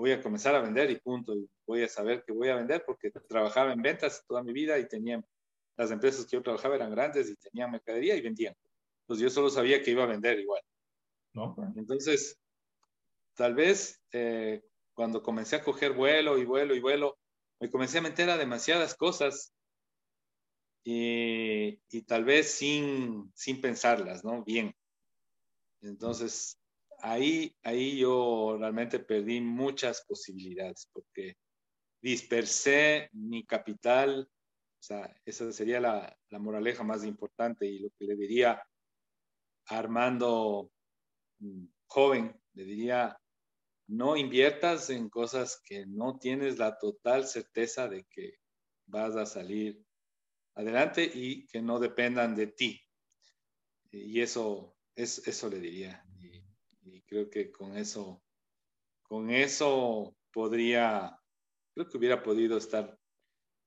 voy 0.00 0.12
a 0.12 0.22
comenzar 0.22 0.54
a 0.54 0.62
vender 0.62 0.90
y 0.90 0.96
punto, 0.98 1.34
y 1.34 1.46
voy 1.66 1.82
a 1.82 1.88
saber 1.88 2.24
que 2.24 2.32
voy 2.32 2.48
a 2.48 2.56
vender 2.56 2.82
porque 2.86 3.10
trabajaba 3.10 3.74
en 3.74 3.82
ventas 3.82 4.24
toda 4.26 4.42
mi 4.42 4.50
vida 4.50 4.78
y 4.78 4.88
tenía, 4.88 5.22
las 5.76 5.90
empresas 5.90 6.24
que 6.24 6.36
yo 6.36 6.42
trabajaba 6.42 6.76
eran 6.76 6.90
grandes 6.90 7.28
y 7.28 7.36
tenían 7.36 7.70
mercadería 7.70 8.16
y 8.16 8.22
vendían. 8.22 8.56
Entonces 9.02 9.22
yo 9.22 9.28
solo 9.28 9.50
sabía 9.50 9.82
que 9.82 9.90
iba 9.90 10.04
a 10.04 10.06
vender 10.06 10.40
igual. 10.40 10.62
¿No? 11.34 11.54
Entonces, 11.76 12.40
tal 13.34 13.54
vez 13.54 14.00
eh, 14.12 14.62
cuando 14.94 15.22
comencé 15.22 15.56
a 15.56 15.62
coger 15.62 15.92
vuelo 15.92 16.38
y 16.38 16.46
vuelo 16.46 16.74
y 16.74 16.80
vuelo, 16.80 17.18
me 17.60 17.70
comencé 17.70 17.98
a 17.98 18.02
meter 18.02 18.30
a 18.30 18.38
demasiadas 18.38 18.94
cosas 18.94 19.52
y, 20.82 21.78
y 21.90 22.02
tal 22.06 22.24
vez 22.24 22.50
sin, 22.50 23.30
sin 23.34 23.60
pensarlas, 23.60 24.24
¿no? 24.24 24.42
Bien. 24.44 24.74
Entonces, 25.82 26.59
ahí, 27.02 27.56
ahí 27.62 27.98
yo 27.98 28.56
realmente 28.58 28.98
perdí 29.00 29.40
muchas 29.40 30.04
posibilidades 30.06 30.88
porque 30.92 31.36
dispersé 32.00 33.10
mi 33.12 33.44
capital, 33.44 34.28
o 34.30 34.82
sea, 34.82 35.14
esa 35.24 35.52
sería 35.52 35.80
la, 35.80 36.16
la 36.30 36.38
moraleja 36.38 36.82
más 36.82 37.04
importante 37.04 37.66
y 37.66 37.80
lo 37.80 37.90
que 37.90 38.06
le 38.06 38.16
diría 38.16 38.62
a 39.66 39.78
Armando 39.78 40.70
mm, 41.40 41.64
joven, 41.86 42.40
le 42.54 42.64
diría, 42.64 43.20
no 43.88 44.16
inviertas 44.16 44.88
en 44.90 45.08
cosas 45.08 45.60
que 45.64 45.84
no 45.86 46.18
tienes 46.18 46.58
la 46.58 46.78
total 46.78 47.26
certeza 47.26 47.88
de 47.88 48.04
que 48.04 48.34
vas 48.86 49.16
a 49.16 49.26
salir 49.26 49.84
adelante 50.54 51.10
y 51.12 51.46
que 51.46 51.60
no 51.60 51.78
dependan 51.78 52.34
de 52.34 52.48
ti. 52.48 52.80
Y 53.90 54.20
eso, 54.20 54.76
es, 54.94 55.26
eso 55.26 55.48
le 55.48 55.58
diría. 55.58 56.04
Creo 57.10 57.28
que 57.28 57.50
con 57.50 57.76
eso, 57.76 58.22
con 59.02 59.30
eso 59.30 60.16
podría, 60.32 61.18
creo 61.74 61.88
que 61.88 61.98
hubiera 61.98 62.22
podido 62.22 62.56
estar, 62.56 62.96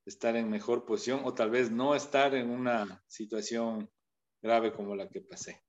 estar 0.05 0.37
en 0.37 0.49
mejor 0.49 0.85
posición 0.85 1.19
o 1.25 1.33
tal 1.33 1.49
vez 1.49 1.69
no 1.69 1.93
estar 1.93 2.33
en 2.35 2.49
una 2.49 3.03
situación 3.05 3.89
grave 4.41 4.71
como 4.71 4.95
la 4.95 5.09
que 5.09 5.19
pasé. 5.19 5.61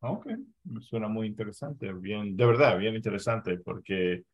Ok, 0.00 0.26
me 0.64 0.80
suena 0.80 1.06
muy 1.06 1.28
interesante, 1.28 1.92
bien, 1.92 2.36
de 2.36 2.46
verdad, 2.46 2.78
bien 2.78 2.96
interesante, 2.96 3.58
porque 3.58 4.24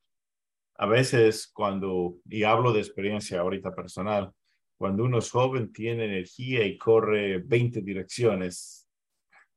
a 0.76 0.86
veces 0.86 1.50
cuando, 1.52 2.16
y 2.24 2.44
hablo 2.44 2.72
de 2.72 2.80
experiencia 2.80 3.40
ahorita 3.40 3.74
personal, 3.74 4.32
cuando 4.78 5.04
uno 5.04 5.18
es 5.18 5.30
joven, 5.30 5.70
tiene 5.70 6.06
energía 6.06 6.64
y 6.64 6.78
corre 6.78 7.42
20 7.44 7.82
direcciones. 7.82 8.79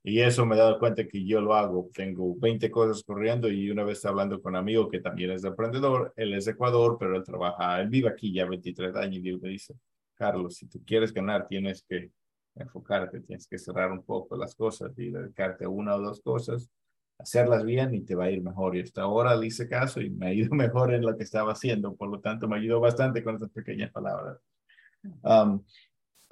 Y 0.06 0.20
eso 0.20 0.46
me 0.46 0.56
he 0.56 0.60
dado 0.60 0.80
cuenta 0.80 1.08
que 1.08 1.26
yo 1.26 1.40
lo 1.40 1.54
hago. 1.54 1.90
Tengo 1.94 2.36
20 2.38 2.70
cosas 2.70 3.04
corriendo 3.04 3.50
y 3.50 3.72
una 3.72 3.84
vez 3.84 4.04
hablando 4.06 4.42
con 4.42 4.52
un 4.54 4.58
amigo 4.58 4.90
que 4.90 5.00
también 5.00 5.32
es 5.32 5.44
emprendedor, 5.46 6.14
él 6.18 6.34
es 6.34 6.46
de 6.46 6.52
Ecuador, 6.52 6.98
pero 7.00 7.16
él 7.16 7.24
trabaja, 7.24 7.82
él 7.82 7.88
vive 7.90 8.10
aquí 8.10 8.34
ya 8.34 8.46
23 8.46 8.96
años 8.98 9.24
y 9.24 9.38
me 9.38 9.50
dice, 9.50 9.74
Carlos, 10.16 10.56
si 10.56 10.68
tú 10.68 10.82
quieres 10.86 11.14
ganar, 11.14 11.48
tienes 11.48 11.84
que 11.84 12.12
enfocarte, 12.56 13.22
tienes 13.22 13.48
que 13.48 13.58
cerrar 13.58 13.92
un 13.92 14.04
poco 14.04 14.36
las 14.36 14.54
cosas 14.56 14.92
y 14.98 15.10
dedicarte 15.10 15.66
a 15.66 15.70
una 15.70 15.96
o 15.96 16.02
dos 16.02 16.22
cosas, 16.22 16.70
hacerlas 17.18 17.64
bien 17.64 17.94
y 17.96 18.02
te 18.02 18.16
va 18.16 18.26
a 18.26 18.32
ir 18.32 18.44
mejor. 18.44 18.76
Y 18.76 18.82
hasta 18.82 19.04
ahora 19.04 19.36
le 19.36 19.48
hice 19.48 19.70
caso 19.70 20.02
y 20.02 20.10
me 20.10 20.28
ha 20.28 20.34
ido 20.34 20.50
mejor 20.56 20.94
en 20.94 21.06
lo 21.06 21.16
que 21.16 21.24
estaba 21.24 21.54
haciendo. 21.54 21.96
Por 21.96 22.10
lo 22.10 22.20
tanto, 22.20 22.48
me 22.48 22.58
ayudó 22.58 22.80
bastante 22.82 23.24
con 23.24 23.36
esas 23.36 23.50
pequeñas 23.52 23.92
palabras 23.92 24.38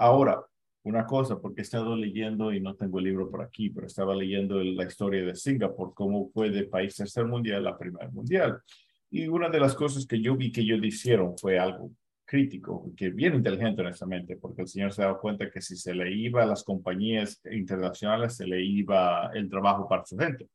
ahora, 0.01 0.43
una 0.83 1.05
cosa, 1.05 1.39
porque 1.39 1.61
he 1.61 1.63
estado 1.63 1.95
leyendo, 1.95 2.51
y 2.51 2.59
no 2.59 2.75
tengo 2.75 2.99
el 2.99 3.05
libro 3.05 3.29
por 3.29 3.43
aquí, 3.43 3.69
pero 3.69 3.87
estaba 3.87 4.15
leyendo 4.15 4.63
la 4.63 4.85
historia 4.85 5.23
de 5.23 5.35
Singapur, 5.35 5.93
cómo 5.93 6.29
fue 6.33 6.49
de 6.49 6.63
país 6.63 6.95
tercer 6.95 7.25
mundial 7.25 7.67
a 7.67 7.77
primer 7.77 8.11
mundial. 8.11 8.59
Y 9.11 9.27
una 9.27 9.49
de 9.49 9.59
las 9.59 9.75
cosas 9.75 10.07
que 10.07 10.21
yo 10.21 10.35
vi 10.35 10.51
que 10.51 10.61
ellos 10.61 10.79
hicieron 10.83 11.37
fue 11.37 11.59
algo 11.59 11.91
crítico, 12.25 12.91
que 12.95 13.09
bien 13.09 13.35
inteligente 13.35 13.81
honestamente, 13.81 14.37
porque 14.37 14.61
el 14.63 14.67
señor 14.67 14.93
se 14.93 15.01
daba 15.01 15.19
cuenta 15.19 15.51
que 15.51 15.61
si 15.61 15.75
se 15.75 15.93
le 15.93 16.11
iba 16.11 16.41
a 16.43 16.45
las 16.45 16.63
compañías 16.63 17.41
internacionales, 17.51 18.37
se 18.37 18.47
le 18.47 18.63
iba 18.63 19.29
el 19.33 19.49
trabajo 19.49 19.87
para 19.87 20.05
su 20.05 20.17
gente. 20.17 20.47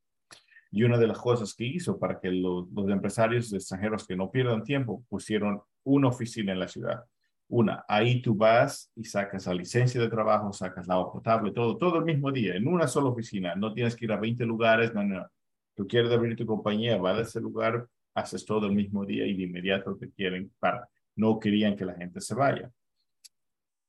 Y 0.72 0.82
una 0.82 0.98
de 0.98 1.06
las 1.06 1.18
cosas 1.18 1.54
que 1.54 1.64
hizo 1.64 1.98
para 1.98 2.18
que 2.18 2.30
los, 2.30 2.68
los 2.72 2.88
empresarios 2.90 3.52
extranjeros 3.52 4.06
que 4.06 4.16
no 4.16 4.30
pierdan 4.30 4.64
tiempo 4.64 5.04
pusieron 5.08 5.60
una 5.84 6.08
oficina 6.08 6.52
en 6.52 6.60
la 6.60 6.68
ciudad 6.68 7.04
una, 7.48 7.84
ahí 7.88 8.20
tú 8.20 8.34
vas 8.34 8.90
y 8.96 9.04
sacas 9.04 9.46
la 9.46 9.54
licencia 9.54 10.00
de 10.00 10.08
trabajo, 10.08 10.52
sacas 10.52 10.86
la 10.86 10.94
agua 10.94 11.12
potable, 11.12 11.52
todo, 11.52 11.76
todo 11.76 11.98
el 11.98 12.04
mismo 12.04 12.32
día, 12.32 12.56
en 12.56 12.66
una 12.66 12.88
sola 12.88 13.10
oficina. 13.10 13.54
No 13.54 13.72
tienes 13.72 13.94
que 13.94 14.04
ir 14.06 14.12
a 14.12 14.16
20 14.18 14.44
lugares, 14.44 14.92
no, 14.94 15.04
no. 15.04 15.26
Tú 15.74 15.86
quieres 15.86 16.10
abrir 16.10 16.36
tu 16.36 16.46
compañía, 16.46 16.96
va 16.96 17.16
a 17.16 17.20
ese 17.20 17.40
lugar, 17.40 17.86
haces 18.14 18.44
todo 18.44 18.66
el 18.66 18.74
mismo 18.74 19.04
día 19.04 19.26
y 19.26 19.36
de 19.36 19.44
inmediato 19.44 19.96
te 19.96 20.10
quieren 20.10 20.52
para. 20.58 20.88
No 21.14 21.38
querían 21.38 21.76
que 21.76 21.84
la 21.84 21.94
gente 21.94 22.20
se 22.20 22.34
vaya. 22.34 22.70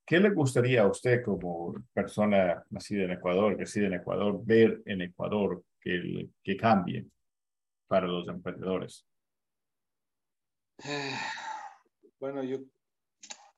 ¿Qué 0.05 0.19
le 0.19 0.29
gustaría 0.29 0.83
a 0.83 0.87
usted 0.87 1.23
como 1.23 1.73
persona 1.93 2.63
nacida 2.69 3.05
en 3.05 3.11
Ecuador, 3.11 3.57
reside 3.57 3.87
en 3.87 3.95
Ecuador, 3.95 4.39
ver 4.45 4.81
en 4.85 5.01
Ecuador 5.01 5.63
que, 5.81 6.29
que 6.43 6.55
cambie 6.55 7.05
para 7.87 8.07
los 8.07 8.27
emprendedores? 8.27 9.05
Bueno, 12.19 12.43
yo 12.43 12.59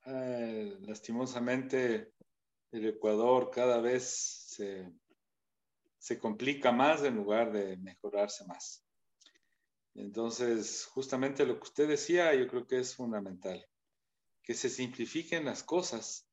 eh, 0.06 0.76
lastimosamente 0.80 2.12
el 2.72 2.86
Ecuador 2.86 3.50
cada 3.50 3.80
vez 3.80 4.04
se, 4.48 4.90
se 5.98 6.18
complica 6.18 6.72
más 6.72 7.02
en 7.02 7.16
lugar 7.16 7.52
de 7.52 7.76
mejorarse 7.76 8.44
más. 8.46 8.84
Entonces, 9.94 10.86
justamente 10.86 11.44
lo 11.44 11.56
que 11.56 11.64
usted 11.64 11.88
decía, 11.88 12.34
yo 12.34 12.46
creo 12.46 12.66
que 12.66 12.78
es 12.78 12.94
fundamental, 12.94 13.66
que 14.42 14.54
se 14.54 14.68
simplifiquen 14.68 15.44
las 15.44 15.62
cosas, 15.62 16.26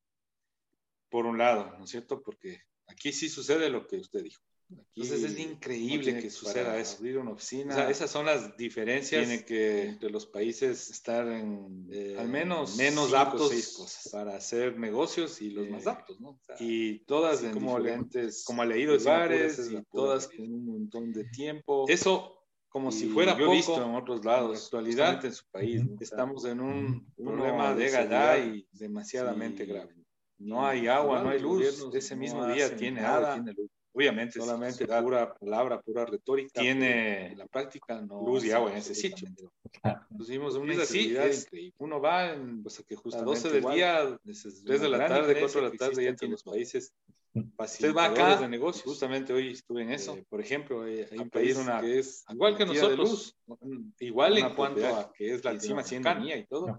por 1.10 1.26
un 1.26 1.38
lado, 1.38 1.78
¿no 1.78 1.86
es 1.86 1.90
cierto? 1.90 2.22
Porque 2.22 2.67
aquí 2.88 3.12
sí 3.12 3.30
sucede 3.30 3.70
lo 3.70 3.88
que 3.88 3.98
usted 3.98 4.24
dijo. 4.24 4.42
Entonces 4.70 5.24
es 5.24 5.40
increíble 5.40 6.20
que 6.20 6.30
suceda 6.30 6.78
eso. 6.78 6.98
Abrir 6.98 7.20
una 7.20 7.32
oficina. 7.32 7.74
O 7.74 7.78
sea, 7.78 7.90
esas 7.90 8.12
son 8.12 8.26
las 8.26 8.58
diferencias. 8.58 9.26
Tiene 9.26 9.46
que 9.46 9.88
entre 9.90 10.10
los 10.10 10.26
países 10.26 10.90
estar 10.90 11.26
en 11.28 11.88
eh, 11.90 12.18
al 12.20 12.28
menos 12.28 12.76
menos 12.76 13.14
aptos 13.14 13.50
cosas. 13.78 14.10
para 14.12 14.36
hacer 14.36 14.78
negocios 14.78 15.42
y 15.42 15.52
los 15.52 15.70
más 15.70 15.88
aptos, 15.88 16.20
¿no? 16.20 16.38
y 16.60 17.00
todas 17.06 17.44
en 17.44 17.54
como 17.54 17.78
diferentes 17.78 18.44
como 18.44 18.62
ha 18.62 18.66
leído 18.66 18.98
lugares 18.98 19.70
y 19.72 19.82
todas 19.90 20.28
con 20.28 20.42
un 20.42 20.66
montón 20.66 21.14
de 21.14 21.24
tiempo. 21.26 21.86
Eso 21.88 22.34
como 22.68 22.92
si 22.92 23.08
fuera 23.08 23.38
poco, 23.38 23.52
visto 23.52 23.84
en 23.84 23.96
otros 23.96 24.26
lados, 24.26 24.66
actualidad 24.66 25.24
en 25.26 25.34
su 25.34 25.46
país. 25.50 25.82
Estamos 26.00 26.46
en 26.46 26.60
un, 26.60 27.12
problema 27.16 27.74
de 27.74 27.96
allá 27.96 28.38
y 28.38 28.68
demasiadamente 28.74 29.66
grave. 29.66 29.96
No 30.40 30.66
hay 30.66 30.88
agua, 30.88 31.22
no 31.22 31.30
hay 31.30 31.40
luz. 31.40 31.88
Ese 31.94 32.16
mismo 32.16 32.46
día 32.48 32.76
tiene 32.76 33.02
agua, 33.02 33.36
tiene 33.36 33.54
luz 33.54 33.70
Obviamente, 33.94 34.40
solamente 34.40 34.86
pura 34.86 35.34
palabra, 35.34 35.82
pura 35.82 36.06
retórica. 36.06 36.62
Tiene 36.62 37.34
la 37.36 37.48
práctica 37.48 38.00
no 38.00 38.22
luz 38.24 38.46
y 38.46 38.52
agua 38.52 38.70
en 38.72 38.78
ese 38.78 38.94
sitio. 38.94 39.28
Pusimos 40.16 40.54
una 40.56 40.74
es 40.74 40.82
así, 40.82 41.16
increíble. 41.16 41.74
Uno 41.80 42.00
va 42.00 42.32
en, 42.32 42.62
pues, 42.62 42.84
que 42.88 42.94
a 42.94 43.22
12 43.24 43.50
del 43.50 43.64
día, 43.74 44.20
3 44.24 44.82
de 44.82 44.90
la 44.90 45.08
tarde, 45.08 45.40
4 45.40 45.62
de 45.62 45.70
la 45.70 45.76
tarde, 45.76 46.04
ya 46.04 46.16
en 46.22 46.32
los 46.32 46.44
países 46.44 46.94
Usted 47.34 47.94
va 47.94 48.06
acá 48.06 48.38
de 48.38 48.48
negocio. 48.48 48.84
Justamente 48.84 49.34
hoy 49.34 49.52
estuve 49.52 49.84
en 49.84 49.92
eso. 49.92 50.16
Eh, 50.16 50.26
por 50.30 50.42
ejemplo, 50.42 50.84
hay 50.84 51.18
un 51.18 51.30
país 51.30 51.56
una, 51.58 51.82
que 51.82 52.00
es 52.00 52.26
igual 52.30 52.58
que 52.58 52.66
nosotros, 52.66 53.36
igual 54.00 54.38
en 54.38 54.56
cuanto 54.56 54.96
a 54.96 55.12
que 55.14 55.34
es 55.34 55.44
la 55.44 55.52
encima 55.52 55.84
mía 56.20 56.38
y 56.38 56.46
todo. 56.46 56.78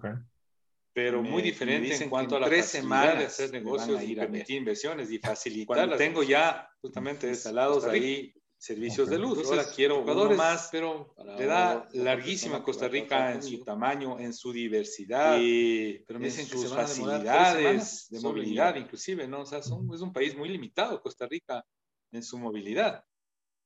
Pero 0.98 1.22
muy 1.22 1.42
diferente 1.42 1.94
en 1.94 2.10
cuanto 2.10 2.34
a 2.34 2.40
la 2.40 2.46
tres 2.48 2.66
semanas 2.66 3.20
de 3.20 3.26
hacer 3.26 3.52
negocios 3.52 4.02
y 4.02 4.16
permitir 4.16 4.56
inversiones 4.56 5.08
y 5.12 5.20
facilitar. 5.20 5.96
tengo 5.96 6.24
ya 6.24 6.68
justamente 6.80 7.28
instalados 7.28 7.84
ahí 7.84 8.34
servicios 8.56 9.08
de 9.08 9.16
luz. 9.16 9.46
Ahora 9.46 9.64
quiero 9.72 10.00
jugadores 10.00 10.36
más, 10.36 10.68
pero 10.72 11.14
le 11.38 11.46
da 11.46 11.88
larguísima 11.92 12.64
Costa 12.64 12.88
Rica 12.88 13.32
en 13.32 13.44
su 13.44 13.62
tamaño, 13.62 14.18
en 14.18 14.34
su 14.34 14.52
diversidad, 14.52 15.38
y, 15.40 16.02
pero 16.04 16.18
me 16.18 16.26
dicen 16.26 16.46
en 16.46 16.50
sus 16.50 16.74
facilidades 16.74 18.08
de 18.10 18.18
movilidad, 18.18 18.74
inclusive, 18.74 19.28
¿no? 19.28 19.42
O 19.42 19.46
sea, 19.46 19.60
es 19.60 19.70
un 19.70 20.12
país 20.12 20.36
muy 20.36 20.48
limitado, 20.48 21.00
Costa 21.00 21.28
Rica, 21.28 21.64
en 22.10 22.24
su 22.24 22.38
movilidad. 22.38 23.04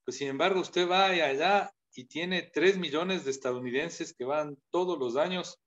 Pues 0.05 0.19
sin 0.19 0.29
embargo, 0.29 0.61
usted 0.61 0.87
va 0.87 1.07
allá 1.07 1.73
y 1.95 2.05
tiene 2.05 2.43
3 2.53 2.77
millones 2.77 3.25
de 3.25 3.31
estadounidenses 3.31 4.13
que 4.13 4.25
van 4.27 4.59
todos 4.71 4.99
los 4.99 5.17
años 5.17 5.62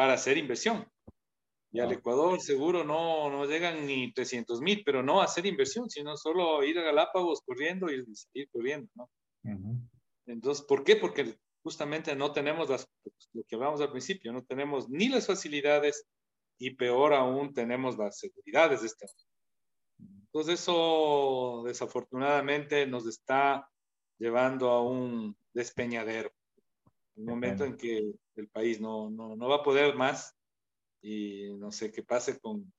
para 0.00 0.14
hacer 0.14 0.38
inversión. 0.38 0.90
Y 1.70 1.78
al 1.78 1.92
Ecuador 1.92 2.40
seguro 2.40 2.84
no, 2.84 3.28
no 3.28 3.44
llegan 3.44 3.84
ni 3.86 4.10
300 4.14 4.62
mil, 4.62 4.82
pero 4.82 5.02
no 5.02 5.20
hacer 5.20 5.44
inversión, 5.44 5.90
sino 5.90 6.16
solo 6.16 6.64
ir 6.64 6.78
a 6.78 6.84
Galápagos 6.84 7.42
corriendo 7.44 7.92
y 7.92 8.02
seguir 8.16 8.48
corriendo, 8.50 8.90
¿no? 8.94 9.10
Entonces, 10.24 10.64
¿por 10.64 10.84
qué? 10.84 10.96
Porque 10.96 11.36
justamente 11.62 12.16
no 12.16 12.32
tenemos 12.32 12.70
las, 12.70 12.88
lo 13.34 13.42
que 13.44 13.56
hablamos 13.56 13.82
al 13.82 13.90
principio, 13.90 14.32
no 14.32 14.42
tenemos 14.42 14.88
ni 14.88 15.10
las 15.10 15.26
facilidades 15.26 16.06
y 16.56 16.70
peor 16.70 17.12
aún 17.12 17.52
tenemos 17.52 17.98
las 17.98 18.18
seguridades 18.18 18.80
de 18.80 18.86
este 18.86 19.06
Entonces 19.98 20.60
eso 20.60 21.62
desafortunadamente 21.66 22.86
nos 22.86 23.06
está 23.06 23.68
llevando 24.18 24.70
a 24.70 24.82
un 24.82 25.36
despeñadero, 25.52 26.32
un 27.20 27.26
momento 27.26 27.64
en 27.64 27.76
que 27.76 28.12
el 28.36 28.48
país 28.48 28.80
no, 28.80 29.10
no, 29.10 29.36
no 29.36 29.48
va 29.48 29.56
a 29.56 29.62
poder 29.62 29.94
más 29.94 30.34
y 31.02 31.52
no 31.58 31.70
sé 31.70 31.90
qué 31.92 32.02
pase 32.02 32.38
con, 32.38 32.72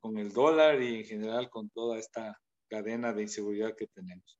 con 0.00 0.18
el 0.18 0.32
dólar 0.32 0.82
y 0.82 0.98
en 0.98 1.04
general 1.04 1.50
con 1.50 1.70
toda 1.70 1.98
esta 1.98 2.38
cadena 2.68 3.12
de 3.12 3.22
inseguridad 3.22 3.74
que 3.74 3.86
tenemos. 3.88 4.38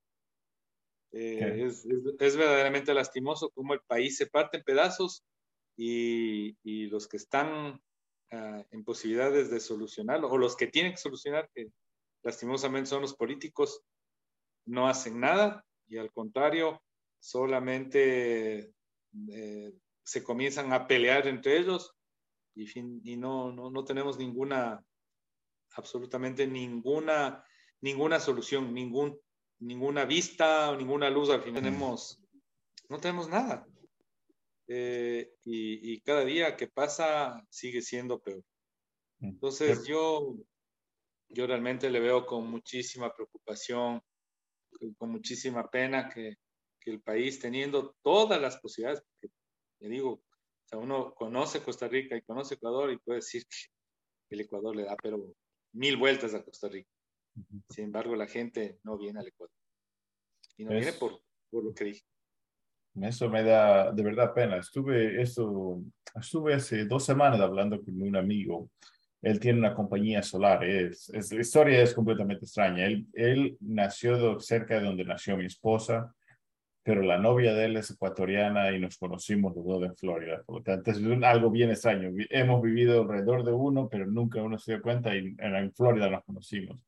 Eh, 1.13 1.65
es, 1.65 1.85
es, 1.85 2.37
verdaderamente 2.37 2.93
lastimoso 2.93 3.49
cómo 3.49 3.73
el 3.73 3.81
país 3.81 4.15
se 4.15 4.27
parte 4.27 4.57
en 4.57 4.63
pedazos 4.63 5.25
y, 5.75 6.55
y 6.63 6.85
los 6.85 7.07
que 7.07 7.17
están 7.17 7.81
uh, 8.31 8.63
en 8.71 8.83
posibilidades 8.85 9.51
de 9.51 9.59
solucionarlo, 9.59 10.29
o 10.29 10.37
los 10.37 10.55
que 10.55 10.67
tienen 10.67 10.93
que 10.93 10.97
solucionar, 10.97 11.49
que 11.53 11.67
lastimosamente 12.23 12.89
son 12.89 13.01
los 13.01 13.15
políticos, 13.15 13.81
no 14.65 14.87
hacen 14.87 15.19
nada 15.19 15.65
y 15.87 15.97
al 15.97 16.11
contrario, 16.13 16.81
solamente 17.19 18.73
eh, 19.31 19.73
se 20.03 20.23
comienzan 20.23 20.73
a 20.73 20.87
pelear 20.87 21.27
entre 21.27 21.57
ellos 21.57 21.95
y, 22.55 22.67
fin, 22.67 23.01
y 23.03 23.17
no, 23.17 23.51
no, 23.51 23.69
no 23.69 23.83
tenemos 23.83 24.17
ninguna, 24.17 24.83
absolutamente 25.71 26.47
ninguna, 26.47 27.43
ninguna 27.81 28.19
solución, 28.19 28.73
ningún, 28.73 29.19
ninguna 29.59 30.05
vista 30.05 30.75
ninguna 30.75 31.09
luz. 31.09 31.29
Al 31.29 31.41
fin 31.41 31.53
tenemos, 31.53 32.21
no 32.89 32.99
tenemos 32.99 33.29
nada. 33.29 33.65
Eh, 34.67 35.33
y, 35.43 35.93
y, 35.93 36.01
cada 36.01 36.23
día 36.23 36.55
que 36.55 36.67
pasa 36.67 37.45
sigue 37.49 37.81
siendo 37.81 38.19
peor. 38.21 38.43
Entonces 39.19 39.85
yo, 39.85 40.35
yo 41.29 41.45
realmente 41.45 41.89
le 41.89 41.99
veo 41.99 42.25
con 42.25 42.49
muchísima 42.49 43.13
preocupación, 43.13 44.01
con 44.97 45.11
muchísima 45.11 45.69
pena 45.69 46.09
que, 46.09 46.35
que 46.81 46.91
el 46.91 47.01
país 47.01 47.39
teniendo 47.39 47.95
todas 48.01 48.41
las 48.41 48.57
posibilidades, 48.57 49.01
porque 49.01 49.33
le 49.79 49.89
digo, 49.89 50.21
uno 50.77 51.13
conoce 51.13 51.61
Costa 51.61 51.87
Rica 51.87 52.15
y 52.15 52.21
conoce 52.21 52.55
Ecuador 52.55 52.91
y 52.91 52.97
puede 52.97 53.17
decir 53.17 53.43
que 53.43 54.35
el 54.35 54.41
Ecuador 54.41 54.75
le 54.75 54.83
da 54.83 54.95
pero 55.01 55.35
mil 55.73 55.97
vueltas 55.97 56.33
a 56.33 56.43
Costa 56.43 56.69
Rica. 56.69 56.89
Sin 57.69 57.85
embargo, 57.85 58.15
la 58.15 58.27
gente 58.27 58.79
no 58.83 58.97
viene 58.97 59.19
al 59.19 59.27
Ecuador. 59.27 59.53
Y 60.57 60.65
no 60.65 60.71
viene 60.71 60.93
por, 60.93 61.21
por, 61.49 61.63
lo 61.63 61.73
que 61.73 61.85
dije. 61.85 62.03
Eso 63.01 63.29
me 63.29 63.43
da 63.43 63.91
de 63.91 64.03
verdad 64.03 64.33
pena. 64.33 64.57
Estuve, 64.57 65.21
esto, 65.21 65.81
estuve 66.13 66.53
hace 66.53 66.85
dos 66.85 67.05
semanas 67.05 67.39
hablando 67.39 67.81
con 67.81 68.01
un 68.01 68.15
amigo. 68.15 68.69
Él 69.21 69.39
tiene 69.39 69.59
una 69.59 69.73
compañía 69.73 70.21
solar. 70.23 70.63
Es, 70.63 71.09
es 71.09 71.31
la 71.31 71.41
historia 71.41 71.81
es 71.81 71.93
completamente 71.93 72.45
extraña. 72.45 72.85
Él, 72.85 73.07
él 73.13 73.57
nació 73.61 74.39
cerca 74.39 74.79
de 74.79 74.85
donde 74.85 75.05
nació 75.05 75.37
mi 75.37 75.45
esposa 75.45 76.13
pero 76.83 77.03
la 77.03 77.17
novia 77.17 77.53
de 77.53 77.65
él 77.65 77.77
es 77.77 77.91
ecuatoriana 77.91 78.71
y 78.71 78.79
nos 78.79 78.97
conocimos 78.97 79.55
los 79.55 79.65
dos 79.65 79.83
en 79.83 79.95
Florida. 79.95 80.41
Por 80.43 80.57
lo 80.57 80.63
tanto, 80.63 80.91
es 80.91 80.97
algo 81.23 81.51
bien 81.51 81.69
extraño. 81.69 82.11
Hemos 82.29 82.61
vivido 82.61 83.01
alrededor 83.01 83.43
de 83.43 83.51
uno, 83.51 83.87
pero 83.87 84.07
nunca 84.07 84.41
uno 84.41 84.57
se 84.57 84.73
dio 84.73 84.81
cuenta 84.81 85.15
y 85.15 85.35
en, 85.37 85.73
Florida 85.73 86.09
nos 86.09 86.23
conocimos. 86.23 86.83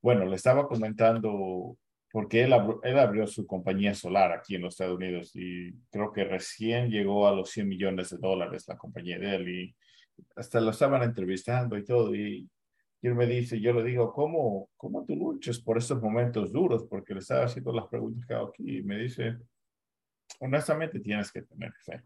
Bueno, 0.00 0.24
le 0.26 0.34
estaba 0.34 0.66
comentando 0.66 1.76
porque 2.10 2.42
él, 2.42 2.52
él 2.82 2.98
abrió 2.98 3.26
su 3.26 3.46
compañía 3.46 3.94
solar 3.94 4.32
aquí 4.32 4.56
en 4.56 4.62
los 4.62 4.74
Estados 4.74 4.96
Unidos 4.96 5.30
y 5.34 5.72
creo 5.90 6.12
que 6.12 6.24
recién 6.24 6.90
llegó 6.90 7.28
a 7.28 7.32
los 7.32 7.50
100 7.50 7.68
millones 7.68 8.10
de 8.10 8.18
dólares 8.18 8.66
la 8.66 8.76
compañía 8.76 9.18
de 9.18 9.36
él 9.36 9.48
y 9.48 9.76
hasta 10.36 10.60
lo 10.60 10.70
estaban 10.70 11.02
entrevistando 11.02 11.76
y 11.78 11.84
todo 11.84 12.14
y 12.14 12.48
y 13.02 13.08
él 13.08 13.16
me 13.16 13.26
dice, 13.26 13.60
yo 13.60 13.72
le 13.72 13.82
digo, 13.82 14.12
¿cómo, 14.12 14.70
cómo 14.76 15.04
tú 15.04 15.16
luchas 15.16 15.58
por 15.58 15.76
estos 15.76 16.00
momentos 16.00 16.52
duros? 16.52 16.86
Porque 16.88 17.14
le 17.14 17.18
estaba 17.18 17.46
haciendo 17.46 17.72
las 17.72 17.88
preguntas 17.88 18.24
que 18.24 18.32
hago 18.32 18.50
aquí. 18.50 18.78
Y 18.78 18.82
me 18.84 18.96
dice, 18.96 19.38
honestamente 20.38 21.00
tienes 21.00 21.32
que 21.32 21.42
tener 21.42 21.72
fe. 21.84 22.00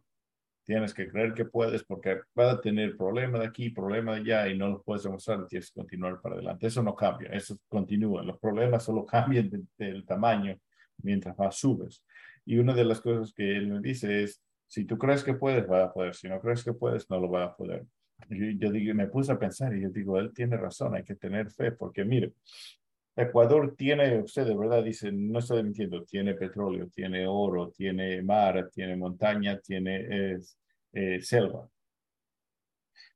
Tienes 0.64 0.94
que 0.94 1.06
creer 1.06 1.34
que 1.34 1.44
puedes 1.44 1.84
porque 1.84 2.22
va 2.36 2.52
a 2.52 2.60
tener 2.62 2.96
problema 2.96 3.38
de 3.38 3.46
aquí, 3.46 3.68
problema 3.68 4.14
de 4.14 4.20
allá 4.22 4.48
y 4.48 4.56
no 4.56 4.68
lo 4.68 4.82
puedes 4.82 5.02
demostrar. 5.02 5.46
Tienes 5.46 5.70
que 5.70 5.80
continuar 5.80 6.18
para 6.22 6.36
adelante. 6.36 6.66
Eso 6.66 6.82
no 6.82 6.96
cambia, 6.96 7.28
eso 7.28 7.58
continúa. 7.68 8.22
Los 8.22 8.38
problemas 8.38 8.82
solo 8.82 9.04
cambian 9.04 9.50
del 9.76 10.04
tamaño 10.06 10.58
mientras 11.02 11.38
más 11.38 11.56
subes. 11.56 12.02
Y 12.46 12.56
una 12.56 12.72
de 12.72 12.84
las 12.86 13.02
cosas 13.02 13.34
que 13.34 13.54
él 13.54 13.68
me 13.68 13.80
dice 13.80 14.22
es, 14.22 14.42
si 14.66 14.86
tú 14.86 14.96
crees 14.96 15.22
que 15.22 15.34
puedes, 15.34 15.70
va 15.70 15.84
a 15.84 15.92
poder. 15.92 16.14
Si 16.14 16.26
no 16.26 16.40
crees 16.40 16.64
que 16.64 16.72
puedes, 16.72 17.08
no 17.10 17.20
lo 17.20 17.30
va 17.30 17.44
a 17.44 17.54
poder. 17.54 17.84
Y 18.28 18.58
yo 18.58 18.70
digo, 18.70 18.94
me 18.94 19.06
puse 19.06 19.32
a 19.32 19.38
pensar 19.38 19.74
y 19.74 19.82
yo 19.82 19.90
digo, 19.90 20.18
él 20.18 20.32
tiene 20.32 20.56
razón, 20.56 20.94
hay 20.94 21.04
que 21.04 21.14
tener 21.14 21.50
fe, 21.50 21.72
porque 21.72 22.04
mire, 22.04 22.32
Ecuador 23.14 23.74
tiene, 23.76 24.20
usted 24.20 24.46
de 24.46 24.56
verdad 24.56 24.82
dice, 24.82 25.10
no 25.10 25.38
estoy 25.38 25.62
mintiendo, 25.62 26.04
tiene 26.04 26.34
petróleo, 26.34 26.88
tiene 26.88 27.26
oro, 27.26 27.70
tiene 27.70 28.22
mar, 28.22 28.68
tiene 28.72 28.96
montaña, 28.96 29.58
tiene 29.58 30.38
eh, 30.92 31.20
selva. 31.22 31.68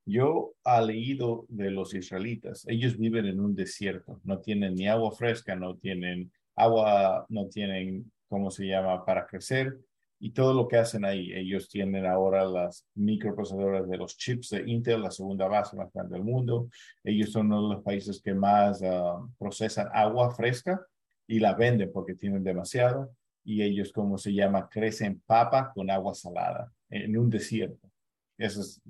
Yo 0.07 0.55
he 0.65 0.87
leído 0.87 1.45
de 1.49 1.71
los 1.71 1.95
israelitas, 1.95 2.67
ellos 2.67 2.97
viven 2.97 3.27
en 3.27 3.41
un 3.41 3.55
desierto, 3.55 4.21
no 4.25 4.41
tienen 4.41 4.75
ni 4.75 4.89
agua 4.89 5.13
fresca, 5.13 5.55
no 5.55 5.77
tienen 5.77 6.33
agua, 6.57 7.27
no 7.29 7.49
tienen, 7.49 8.11
¿cómo 8.29 8.51
se 8.51 8.67
llama?, 8.67 9.05
para 9.05 9.27
crecer, 9.27 9.79
y 10.23 10.33
todo 10.33 10.53
lo 10.53 10.69
que 10.69 10.77
hacen 10.77 11.05
ahí. 11.05 11.33
Ellos 11.33 11.69
tienen 11.69 12.05
ahora 12.05 12.45
las 12.45 12.87
microprocesadoras 12.95 13.89
de 13.89 13.97
los 13.97 14.17
chips 14.19 14.51
de 14.51 14.71
Intel, 14.71 15.03
la 15.03 15.11
segunda 15.11 15.49
base 15.49 15.77
más 15.77 15.91
grande 15.93 16.15
del 16.15 16.25
mundo. 16.25 16.69
Ellos 17.03 17.33
son 17.33 17.47
uno 17.47 17.69
de 17.69 17.75
los 17.77 17.83
países 17.83 18.21
que 18.21 18.35
más 18.35 18.83
ah, 18.83 19.19
procesan 19.39 19.89
agua 19.95 20.31
fresca 20.31 20.87
y 21.27 21.41
la 21.41 21.55
venden 21.55 21.91
porque 21.91 22.15
tienen 22.15 22.45
demasiado. 22.45 23.11
Y 23.43 23.63
ellos, 23.63 23.93
como 23.93 24.19
se 24.19 24.35
llama, 24.35 24.69
crecen 24.69 25.23
papa 25.25 25.73
con 25.75 25.91
agua 25.91 26.15
salada 26.15 26.71
en 26.91 27.17
un 27.17 27.31
desierto. 27.31 27.91
Eso 28.37 28.61
es, 28.61 28.83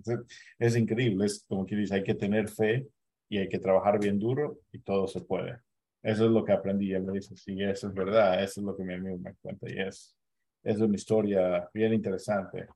es, 0.58 0.76
increíble. 0.76 1.26
Es 1.26 1.44
como 1.48 1.64
que 1.64 1.76
dice, 1.76 1.94
hay 1.94 2.02
que 2.02 2.14
tener 2.14 2.48
fe 2.48 2.88
y 3.28 3.38
hay 3.38 3.48
que 3.48 3.60
trabajar 3.60 4.00
bien 4.00 4.18
duro 4.18 4.58
y 4.72 4.80
todo 4.80 5.06
se 5.06 5.20
puede. 5.20 5.60
Eso 6.02 6.24
es 6.24 6.30
lo 6.32 6.44
que 6.44 6.52
aprendí. 6.52 6.92
Él 6.92 7.04
me 7.04 7.12
dice, 7.12 7.36
sí, 7.36 7.62
eso 7.62 7.86
es 7.86 7.94
verdad. 7.94 8.42
Eso 8.42 8.60
es 8.60 8.66
lo 8.66 8.76
que 8.76 8.82
mi 8.82 8.94
amigo 8.94 9.16
me 9.18 9.34
cuenta 9.36 9.70
y 9.70 9.78
es 9.78 10.16
es 10.62 10.78
una 10.80 10.94
historia 10.94 11.68
bien 11.72 11.94
interesante. 11.94 12.68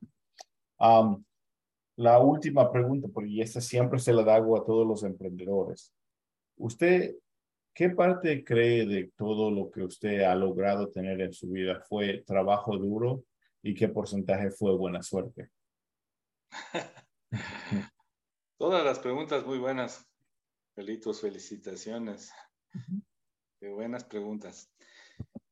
la 1.97 2.19
última 2.19 2.71
pregunta, 2.71 3.07
porque 3.13 3.41
esta 3.41 3.61
siempre 3.61 3.99
se 3.99 4.13
la 4.13 4.35
hago 4.35 4.57
a 4.57 4.65
todos 4.65 4.85
los 4.85 5.03
emprendedores. 5.03 5.93
¿Usted 6.57 7.15
qué 7.73 7.89
parte 7.89 8.43
cree 8.43 8.85
de 8.85 9.11
todo 9.15 9.51
lo 9.51 9.69
que 9.71 9.83
usted 9.83 10.21
ha 10.21 10.35
logrado 10.35 10.89
tener 10.89 11.21
en 11.21 11.33
su 11.33 11.49
vida 11.49 11.81
fue 11.87 12.23
trabajo 12.25 12.77
duro 12.77 13.23
y 13.61 13.73
qué 13.73 13.87
porcentaje 13.89 14.51
fue 14.51 14.75
buena 14.75 15.01
suerte? 15.01 15.49
Todas 18.57 18.85
las 18.85 18.99
preguntas 18.99 19.45
muy 19.45 19.57
buenas. 19.57 20.07
Felitos, 20.75 21.21
felicitaciones. 21.21 22.31
Qué 23.59 23.69
buenas 23.69 24.03
preguntas. 24.03 24.71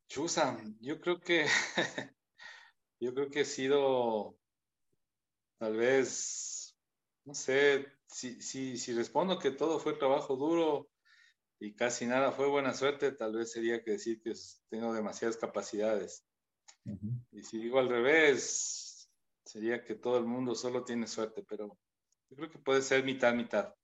Chusa, 0.08 0.58
yo 0.80 1.00
creo 1.00 1.20
que 1.20 1.46
Yo 3.00 3.14
creo 3.14 3.30
que 3.30 3.40
he 3.40 3.44
sido, 3.44 4.38
tal 5.58 5.76
vez, 5.76 6.76
no 7.24 7.34
sé, 7.34 7.86
si, 8.06 8.40
si, 8.40 8.76
si 8.76 8.92
respondo 8.92 9.38
que 9.38 9.50
todo 9.50 9.78
fue 9.78 9.94
trabajo 9.94 10.36
duro 10.36 10.90
y 11.58 11.74
casi 11.74 12.06
nada 12.06 12.32
fue 12.32 12.48
buena 12.48 12.74
suerte, 12.74 13.12
tal 13.12 13.34
vez 13.34 13.52
sería 13.52 13.82
que 13.82 13.92
decir 13.92 14.20
que 14.22 14.32
tengo 14.68 14.92
demasiadas 14.92 15.36
capacidades. 15.36 16.24
Y 17.32 17.42
si 17.42 17.58
digo 17.58 17.78
al 17.78 17.88
revés, 17.88 19.10
sería 19.44 19.84
que 19.84 19.94
todo 19.94 20.18
el 20.18 20.24
mundo 20.24 20.54
solo 20.54 20.84
tiene 20.84 21.06
suerte, 21.06 21.42
pero 21.48 21.78
yo 22.30 22.36
creo 22.36 22.50
que 22.50 22.58
puede 22.58 22.82
ser 22.82 23.04
mitad, 23.04 23.34
mitad. 23.34 23.74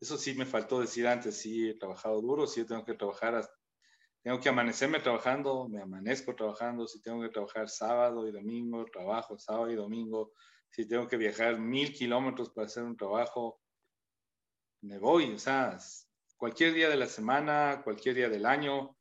Eso 0.00 0.16
sí 0.16 0.34
me 0.34 0.46
faltó 0.46 0.80
decir 0.80 1.06
antes, 1.06 1.36
sí 1.36 1.68
he 1.68 1.74
trabajado 1.74 2.20
duro, 2.20 2.46
sí 2.46 2.64
tengo 2.64 2.84
que 2.84 2.94
trabajar, 2.94 3.48
tengo 4.22 4.38
que 4.38 4.48
amanecerme 4.48 5.00
trabajando, 5.00 5.68
me 5.68 5.80
amanezco 5.80 6.34
trabajando, 6.34 6.86
si 6.86 7.00
tengo 7.00 7.22
que 7.22 7.30
trabajar 7.30 7.68
sábado 7.68 8.26
y 8.28 8.32
domingo, 8.32 8.84
trabajo 8.86 9.38
sábado 9.38 9.70
y 9.70 9.76
domingo, 9.76 10.32
si 10.70 10.86
tengo 10.86 11.08
que 11.08 11.16
viajar 11.16 11.58
mil 11.58 11.92
kilómetros 11.92 12.50
para 12.50 12.66
hacer 12.66 12.84
un 12.84 12.96
trabajo, 12.96 13.60
me 14.82 14.98
voy, 14.98 15.32
o 15.32 15.38
sea, 15.38 15.78
cualquier 16.36 16.74
día 16.74 16.88
de 16.88 16.96
la 16.96 17.06
semana, 17.06 17.82
cualquier 17.82 18.14
día 18.14 18.28
del 18.28 18.46
año 18.46 18.96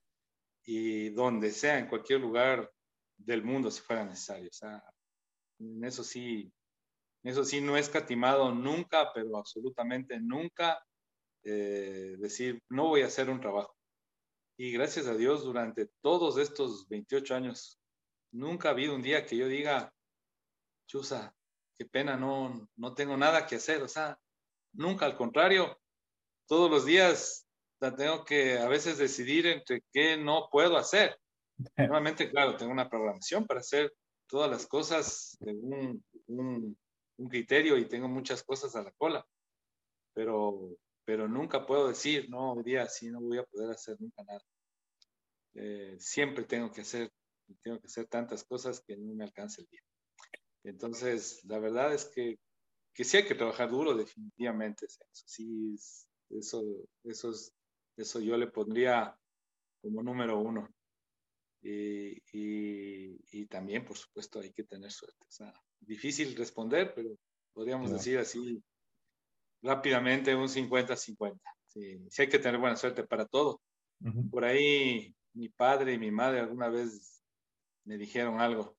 y 0.64 1.10
donde 1.10 1.52
sea, 1.52 1.80
en 1.80 1.88
cualquier 1.88 2.22
lugar 2.22 2.72
del 3.18 3.44
mundo 3.44 3.72
si 3.72 3.82
fuera 3.82 4.06
necesario. 4.06 4.50
O 4.50 4.54
sea, 4.54 4.84
en 5.60 5.84
eso 5.84 6.04
sí, 6.04 6.52
eso 7.24 7.44
sí 7.44 7.62
no 7.62 7.78
es 7.78 7.90
catimado 7.90 8.54
nunca, 8.54 9.12
pero 9.14 9.38
absolutamente 9.38 10.20
nunca 10.20 10.80
eh, 11.44 12.16
decir, 12.20 12.62
no 12.70 12.88
voy 12.88 13.02
a 13.02 13.08
hacer 13.08 13.30
un 13.30 13.40
trabajo. 13.40 13.79
Y 14.62 14.74
gracias 14.74 15.08
a 15.08 15.16
Dios, 15.16 15.46
durante 15.46 15.86
todos 16.02 16.38
estos 16.38 16.86
28 16.90 17.34
años, 17.34 17.80
nunca 18.34 18.68
ha 18.68 18.72
habido 18.74 18.94
un 18.94 19.02
día 19.02 19.26
que 19.26 19.38
yo 19.38 19.48
diga, 19.48 19.94
chusa, 20.86 21.34
qué 21.78 21.86
pena, 21.86 22.18
no, 22.18 22.68
no 22.76 22.94
tengo 22.94 23.16
nada 23.16 23.48
que 23.48 23.56
hacer. 23.56 23.82
O 23.82 23.88
sea, 23.88 24.20
nunca, 24.74 25.06
al 25.06 25.16
contrario, 25.16 25.80
todos 26.46 26.70
los 26.70 26.86
días 26.86 27.48
tengo 27.96 28.26
que 28.26 28.58
a 28.58 28.68
veces 28.68 28.98
decidir 28.98 29.48
entre 29.48 29.82
qué 29.94 30.18
no 30.18 30.50
puedo 30.52 30.76
hacer. 30.76 31.18
Normalmente, 31.78 32.30
claro, 32.30 32.58
tengo 32.58 32.74
una 32.74 32.90
programación 32.90 33.48
para 33.48 33.62
hacer 33.62 33.94
todas 34.28 34.52
las 34.52 34.68
cosas 34.68 35.38
de 35.40 35.54
un, 35.54 36.04
un, 36.28 36.78
criterio 37.30 37.78
y 37.78 37.88
tengo 37.88 38.10
muchas 38.10 38.44
cosas 38.44 38.76
a 38.76 38.84
la 38.84 38.92
cola, 38.92 39.26
pero, 40.14 40.76
pero 41.10 41.28
nunca 41.28 41.66
puedo 41.66 41.88
decir, 41.88 42.30
no, 42.30 42.54
hoy 42.54 42.62
día 42.62 42.86
sí 42.86 43.10
no 43.10 43.20
voy 43.20 43.40
a 43.40 43.44
poder 43.44 43.72
hacer 43.72 44.00
nunca 44.00 44.24
nada. 44.24 44.46
Eh, 45.56 45.96
siempre 45.98 46.44
tengo 46.44 46.72
que 46.72 46.82
hacer, 46.82 47.12
tengo 47.64 47.80
que 47.80 47.88
hacer 47.88 48.06
tantas 48.06 48.44
cosas 48.44 48.80
que 48.86 48.96
no 48.96 49.16
me 49.16 49.24
alcanza 49.24 49.64
el 49.64 49.68
día. 49.72 49.82
Entonces, 50.64 51.44
la 51.46 51.58
verdad 51.58 51.96
es 51.96 52.06
que, 52.06 52.38
que 52.94 53.04
sí 53.04 53.18
hay 53.18 53.26
que 53.26 53.34
trabajar 53.34 53.72
duro, 53.72 53.96
definitivamente. 53.96 54.86
Eso 54.86 55.02
sí, 55.12 55.76
eso, 56.30 56.64
eso, 57.04 57.32
eso 57.98 58.20
yo 58.20 58.38
le 58.38 58.46
pondría 58.46 59.18
como 59.82 60.04
número 60.04 60.38
uno. 60.38 60.70
Y, 61.64 62.22
y, 62.34 63.48
también, 63.48 63.84
por 63.84 63.98
supuesto, 63.98 64.42
hay 64.42 64.54
que 64.54 64.64
tener 64.64 64.92
suerte. 64.92 65.26
O 65.28 65.32
sea, 65.32 65.52
difícil 65.80 66.36
responder, 66.36 66.94
pero 66.94 67.18
podríamos 67.52 67.92
decir 67.92 68.20
así 68.20 68.64
rápidamente 69.62 70.36
un 70.36 70.48
50-50. 70.48 71.40
Sí, 71.68 72.00
sí, 72.10 72.22
hay 72.22 72.30
que 72.30 72.40
tener 72.40 72.60
buena 72.60 72.76
suerte 72.76 73.04
para 73.04 73.26
todo. 73.26 73.62
Por 74.32 74.46
ahí 74.46 75.14
mi 75.34 75.50
padre 75.50 75.94
y 75.94 76.00
mi 76.00 76.10
madre 76.10 76.40
alguna 76.40 76.70
vez 76.70 77.22
me 77.84 77.98
dijeron 77.98 78.40
algo, 78.40 78.78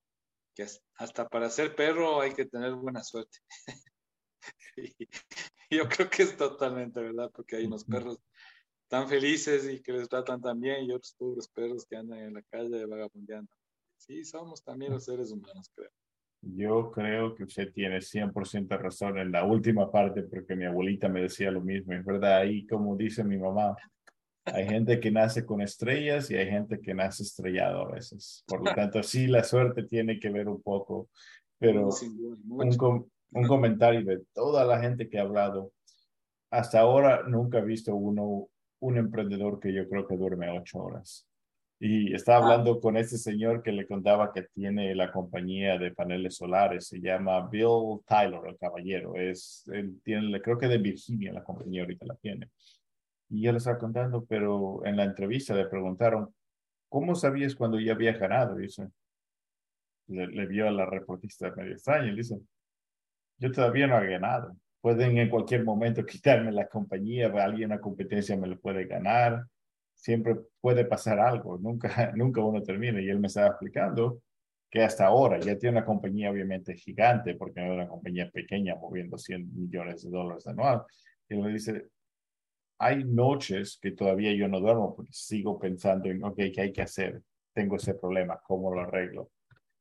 que 0.54 0.66
hasta 0.94 1.28
para 1.28 1.50
ser 1.50 1.74
perro 1.74 2.20
hay 2.20 2.32
que 2.32 2.46
tener 2.46 2.74
buena 2.74 3.04
suerte. 3.04 3.38
y 4.76 5.76
yo 5.76 5.88
creo 5.88 6.08
que 6.08 6.22
es 6.22 6.36
totalmente 6.36 7.00
verdad, 7.00 7.30
porque 7.34 7.56
hay 7.56 7.66
unos 7.66 7.84
perros 7.84 8.18
tan 8.88 9.08
felices 9.08 9.68
y 9.70 9.80
que 9.80 9.92
les 9.92 10.08
tratan 10.08 10.40
tan 10.40 10.60
bien 10.60 10.84
y 10.84 10.92
otros 10.92 11.14
pobres 11.16 11.48
perros 11.48 11.86
que 11.86 11.96
andan 11.96 12.18
en 12.18 12.34
la 12.34 12.42
calle 12.42 12.86
vagabundeando. 12.86 13.52
Sí, 13.96 14.24
somos 14.24 14.64
también 14.64 14.92
los 14.92 15.04
seres 15.04 15.30
humanos, 15.30 15.70
creo. 15.74 15.90
Yo 16.42 16.90
creo 16.90 17.34
que 17.34 17.44
usted 17.44 17.72
tiene 17.72 17.98
100% 17.98 18.78
razón 18.78 19.18
en 19.18 19.30
la 19.30 19.44
última 19.44 19.90
parte, 19.90 20.22
porque 20.22 20.56
mi 20.56 20.64
abuelita 20.64 21.08
me 21.08 21.22
decía 21.22 21.50
lo 21.50 21.60
mismo. 21.60 21.92
Es 21.92 22.04
verdad, 22.04 22.38
ahí 22.38 22.66
como 22.66 22.96
dice 22.96 23.22
mi 23.24 23.36
mamá, 23.36 23.76
hay 24.44 24.66
gente 24.66 24.98
que 25.00 25.10
nace 25.10 25.44
con 25.44 25.60
estrellas 25.60 26.30
y 26.30 26.36
hay 26.36 26.50
gente 26.50 26.80
que 26.80 26.94
nace 26.94 27.22
estrellado 27.22 27.82
a 27.82 27.92
veces. 27.92 28.42
Por 28.46 28.64
lo 28.64 28.74
tanto, 28.74 29.02
sí, 29.02 29.26
la 29.26 29.44
suerte 29.44 29.82
tiene 29.82 30.18
que 30.18 30.30
ver 30.30 30.48
un 30.48 30.62
poco, 30.62 31.08
pero 31.58 31.90
un, 32.48 33.10
un 33.32 33.46
comentario 33.46 34.04
de 34.04 34.22
toda 34.32 34.64
la 34.64 34.80
gente 34.80 35.08
que 35.08 35.18
ha 35.18 35.22
hablado. 35.22 35.72
Hasta 36.50 36.80
ahora 36.80 37.22
nunca 37.28 37.58
he 37.58 37.64
visto 37.64 37.94
uno 37.94 38.48
un 38.80 38.96
emprendedor 38.96 39.60
que 39.60 39.72
yo 39.72 39.88
creo 39.88 40.06
que 40.06 40.16
duerme 40.16 40.50
ocho 40.50 40.78
horas. 40.78 41.26
Y 41.80 42.14
estaba 42.14 42.38
ah. 42.38 42.42
hablando 42.42 42.78
con 42.78 42.96
este 42.96 43.16
señor 43.16 43.62
que 43.62 43.72
le 43.72 43.86
contaba 43.86 44.32
que 44.32 44.42
tiene 44.42 44.94
la 44.94 45.10
compañía 45.10 45.78
de 45.78 45.92
paneles 45.92 46.36
solares, 46.36 46.86
se 46.86 47.00
llama 47.00 47.48
Bill 47.48 48.00
Tyler, 48.06 48.40
el 48.46 48.58
caballero, 48.58 49.16
es, 49.16 49.64
él 49.72 50.00
tiene, 50.04 50.40
creo 50.42 50.58
que 50.58 50.68
de 50.68 50.78
Virginia 50.78 51.32
la 51.32 51.42
compañía 51.42 51.82
ahorita 51.82 52.06
la 52.06 52.16
tiene. 52.16 52.50
Y 53.30 53.46
él 53.46 53.56
estaba 53.56 53.78
contando, 53.78 54.24
pero 54.26 54.84
en 54.84 54.96
la 54.96 55.04
entrevista 55.04 55.54
le 55.54 55.66
preguntaron, 55.66 56.34
¿cómo 56.88 57.14
sabías 57.14 57.54
cuando 57.54 57.80
ya 57.80 57.92
había 57.92 58.12
ganado? 58.12 58.56
Dice, 58.56 58.88
le, 60.08 60.26
le 60.26 60.46
vio 60.46 60.68
a 60.68 60.70
la 60.70 60.84
reportista 60.84 61.50
medio 61.56 61.72
extraña 61.72 62.12
y 62.12 62.16
dice, 62.16 62.38
yo 63.38 63.50
todavía 63.52 63.86
no 63.86 63.98
he 64.02 64.08
ganado 64.08 64.54
pueden 64.80 65.18
en 65.18 65.28
cualquier 65.28 65.64
momento 65.64 66.04
quitarme 66.06 66.52
la 66.52 66.66
compañía, 66.68 67.26
alguien 67.26 67.70
una 67.70 67.80
competencia 67.80 68.36
me 68.36 68.48
lo 68.48 68.58
puede 68.58 68.84
ganar, 68.86 69.46
siempre 70.00 70.36
puede 70.60 70.84
pasar 70.84 71.18
algo, 71.20 71.58
nunca, 71.58 72.12
nunca 72.16 72.40
uno 72.42 72.62
termina. 72.62 73.00
Y 73.00 73.08
él 73.08 73.20
me 73.20 73.26
estaba 73.26 73.48
explicando 73.48 74.22
que 74.70 74.82
hasta 74.82 75.06
ahora 75.06 75.38
ya 75.40 75.58
tiene 75.58 75.78
una 75.78 75.86
compañía 75.86 76.30
obviamente 76.30 76.74
gigante, 76.74 77.34
porque 77.34 77.60
no 77.60 77.66
es 77.66 77.72
una 77.72 77.88
compañía 77.88 78.30
pequeña 78.30 78.76
moviendo 78.76 79.18
100 79.18 79.54
millones 79.54 80.02
de 80.02 80.10
dólares 80.10 80.46
anual. 80.46 80.82
Y 81.28 81.34
me 81.36 81.52
dice, 81.52 81.88
hay 82.78 83.04
noches 83.04 83.78
que 83.80 83.92
todavía 83.92 84.32
yo 84.32 84.48
no 84.48 84.60
duermo 84.60 84.94
porque 84.96 85.12
sigo 85.12 85.58
pensando 85.58 86.08
en, 86.08 86.24
ok, 86.24 86.36
¿qué 86.54 86.60
hay 86.62 86.72
que 86.72 86.82
hacer? 86.82 87.22
Tengo 87.52 87.76
ese 87.76 87.94
problema, 87.94 88.40
¿cómo 88.46 88.72
lo 88.72 88.80
arreglo? 88.80 89.30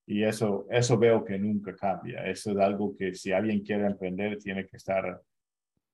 Y 0.05 0.23
eso, 0.23 0.65
eso 0.71 0.97
veo 0.97 1.23
que 1.23 1.37
nunca 1.37 1.75
cambia. 1.75 2.25
Eso 2.25 2.51
es 2.51 2.57
algo 2.57 2.95
que 2.97 3.13
si 3.13 3.31
alguien 3.31 3.61
quiere 3.61 3.85
emprender 3.85 4.39
tiene 4.39 4.65
que 4.65 4.77
estar 4.77 5.21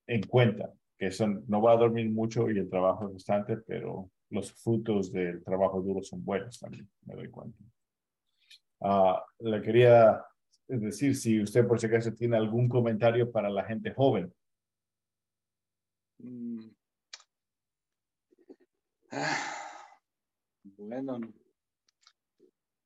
en 0.08 0.22
cuenta, 0.24 0.72
que 0.98 1.12
son, 1.12 1.44
no 1.48 1.62
va 1.62 1.74
a 1.74 1.78
dormir 1.78 2.10
mucho 2.10 2.50
y 2.50 2.58
el 2.58 2.70
trabajo 2.70 3.08
es 3.08 3.14
bastante, 3.14 3.58
pero 3.58 4.10
los 4.30 4.52
frutos 4.52 5.12
del 5.12 5.44
trabajo 5.44 5.82
duro 5.82 6.02
son 6.04 6.24
buenos 6.24 6.60
también, 6.60 6.90
me 7.06 7.16
doy 7.16 7.30
cuenta. 7.30 7.58
Uh, 8.80 9.16
le 9.40 9.62
quería 9.62 10.24
decir 10.68 11.16
si 11.16 11.42
usted 11.42 11.68
por 11.68 11.80
si 11.80 11.88
acaso 11.88 12.14
tiene 12.14 12.38
algún 12.38 12.68
comentario 12.68 13.32
para 13.32 13.50
la 13.50 13.64
gente 13.64 13.94
joven. 13.94 14.34
Mm. 16.20 16.70
Ah, 19.12 19.38
bueno, 20.64 21.20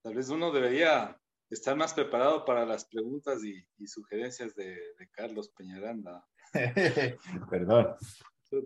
tal 0.03 0.15
vez 0.15 0.29
uno 0.29 0.51
debería 0.51 1.17
estar 1.49 1.75
más 1.75 1.93
preparado 1.93 2.45
para 2.45 2.65
las 2.65 2.85
preguntas 2.85 3.43
y, 3.43 3.65
sugerencias 3.87 4.55
de, 4.55 4.77
Carlos 5.11 5.49
Peñaranda. 5.49 6.25
Perdón. 7.49 7.95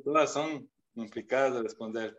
Todas 0.03 0.33
son 0.33 0.69
complicadas 0.93 1.53
de 1.55 1.63
responder. 1.63 2.17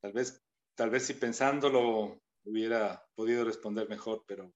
Tal 0.00 0.12
vez, 0.12 0.42
tal 0.74 0.90
vez 0.90 1.06
si 1.06 1.14
pensándolo 1.14 2.20
hubiera 2.44 3.04
podido 3.14 3.44
responder 3.44 3.88
mejor, 3.88 4.24
pero, 4.26 4.52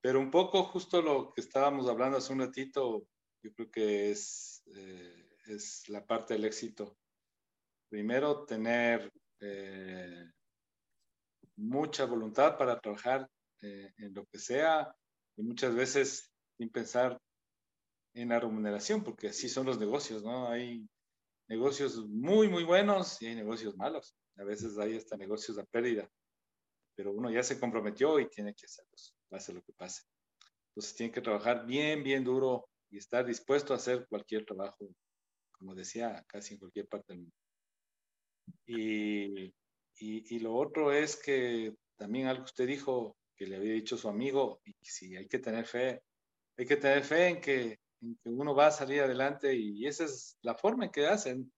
pero 0.00 0.20
un 0.20 0.30
poco 0.30 0.64
justo 0.64 1.02
lo 1.02 1.32
que 1.32 1.40
estábamos 1.40 1.88
hablando 1.88 2.18
hace 2.18 2.32
un 2.32 2.40
ratito, 2.40 3.06
yo 3.42 3.52
creo 3.54 3.70
que 3.70 4.10
es, 4.10 4.62
eh, 4.74 5.28
es 5.46 5.88
la 5.88 6.04
parte 6.06 6.34
del 6.34 6.44
éxito. 6.44 6.96
Primero, 7.88 8.44
tener 8.44 9.10
eh, 9.40 10.30
mucha 11.56 12.04
voluntad 12.04 12.56
para 12.56 12.80
trabajar 12.80 13.28
eh, 13.62 13.92
en 13.98 14.14
lo 14.14 14.24
que 14.26 14.38
sea 14.38 14.94
y 15.36 15.42
muchas 15.42 15.74
veces 15.74 16.32
sin 16.56 16.70
pensar 16.70 17.20
en 18.14 18.30
la 18.30 18.40
remuneración, 18.40 19.04
porque 19.04 19.28
así 19.28 19.48
son 19.48 19.66
los 19.66 19.78
negocios, 19.78 20.22
¿no? 20.22 20.48
Hay 20.48 20.88
negocios 21.48 22.04
muy, 22.08 22.48
muy 22.48 22.64
buenos 22.64 23.20
y 23.22 23.26
hay 23.26 23.34
negocios 23.34 23.76
malos. 23.76 24.16
A 24.36 24.44
veces 24.44 24.78
hay 24.78 24.96
hasta 24.96 25.16
negocios 25.16 25.58
a 25.58 25.64
pérdida, 25.64 26.08
pero 26.94 27.12
uno 27.12 27.30
ya 27.30 27.42
se 27.42 27.58
comprometió 27.58 28.20
y 28.20 28.28
tiene 28.28 28.54
que 28.54 28.66
hacerlos, 28.66 29.14
pase 29.28 29.52
lo 29.52 29.62
que 29.62 29.72
pase. 29.72 30.02
Entonces 30.70 30.94
tiene 30.94 31.12
que 31.12 31.20
trabajar 31.20 31.66
bien, 31.66 32.02
bien 32.02 32.24
duro 32.24 32.68
y 32.90 32.98
estar 32.98 33.26
dispuesto 33.26 33.72
a 33.72 33.76
hacer 33.76 34.06
cualquier 34.08 34.44
trabajo, 34.44 34.88
como 35.52 35.74
decía, 35.74 36.24
casi 36.28 36.54
en 36.54 36.60
cualquier 36.60 36.86
parte 36.88 37.12
del 37.12 37.22
mundo. 37.22 37.36
Y, 38.66 39.46
y, 39.98 40.36
y 40.36 40.38
lo 40.38 40.54
otro 40.54 40.92
es 40.92 41.16
que 41.16 41.74
también 41.96 42.28
algo 42.28 42.44
que 42.44 42.50
usted 42.50 42.66
dijo, 42.66 43.17
que 43.38 43.46
le 43.46 43.56
había 43.56 43.72
dicho 43.72 43.96
su 43.96 44.08
amigo, 44.08 44.60
y 44.64 44.74
sí, 44.82 45.16
hay 45.16 45.28
que 45.28 45.38
tener 45.38 45.64
fe, 45.64 46.02
hay 46.58 46.66
que 46.66 46.76
tener 46.76 47.04
fe 47.04 47.28
en 47.28 47.40
que, 47.40 47.78
uno 48.24 48.54
va 48.54 48.68
a 48.68 48.70
salir 48.70 49.00
adelante 49.00 49.56
y 49.56 49.84
esa 49.84 50.04
es 50.04 50.38
la 50.42 50.54
forma 50.54 50.84
en 50.84 50.92
que 50.92 51.08
hacen. 51.08 51.52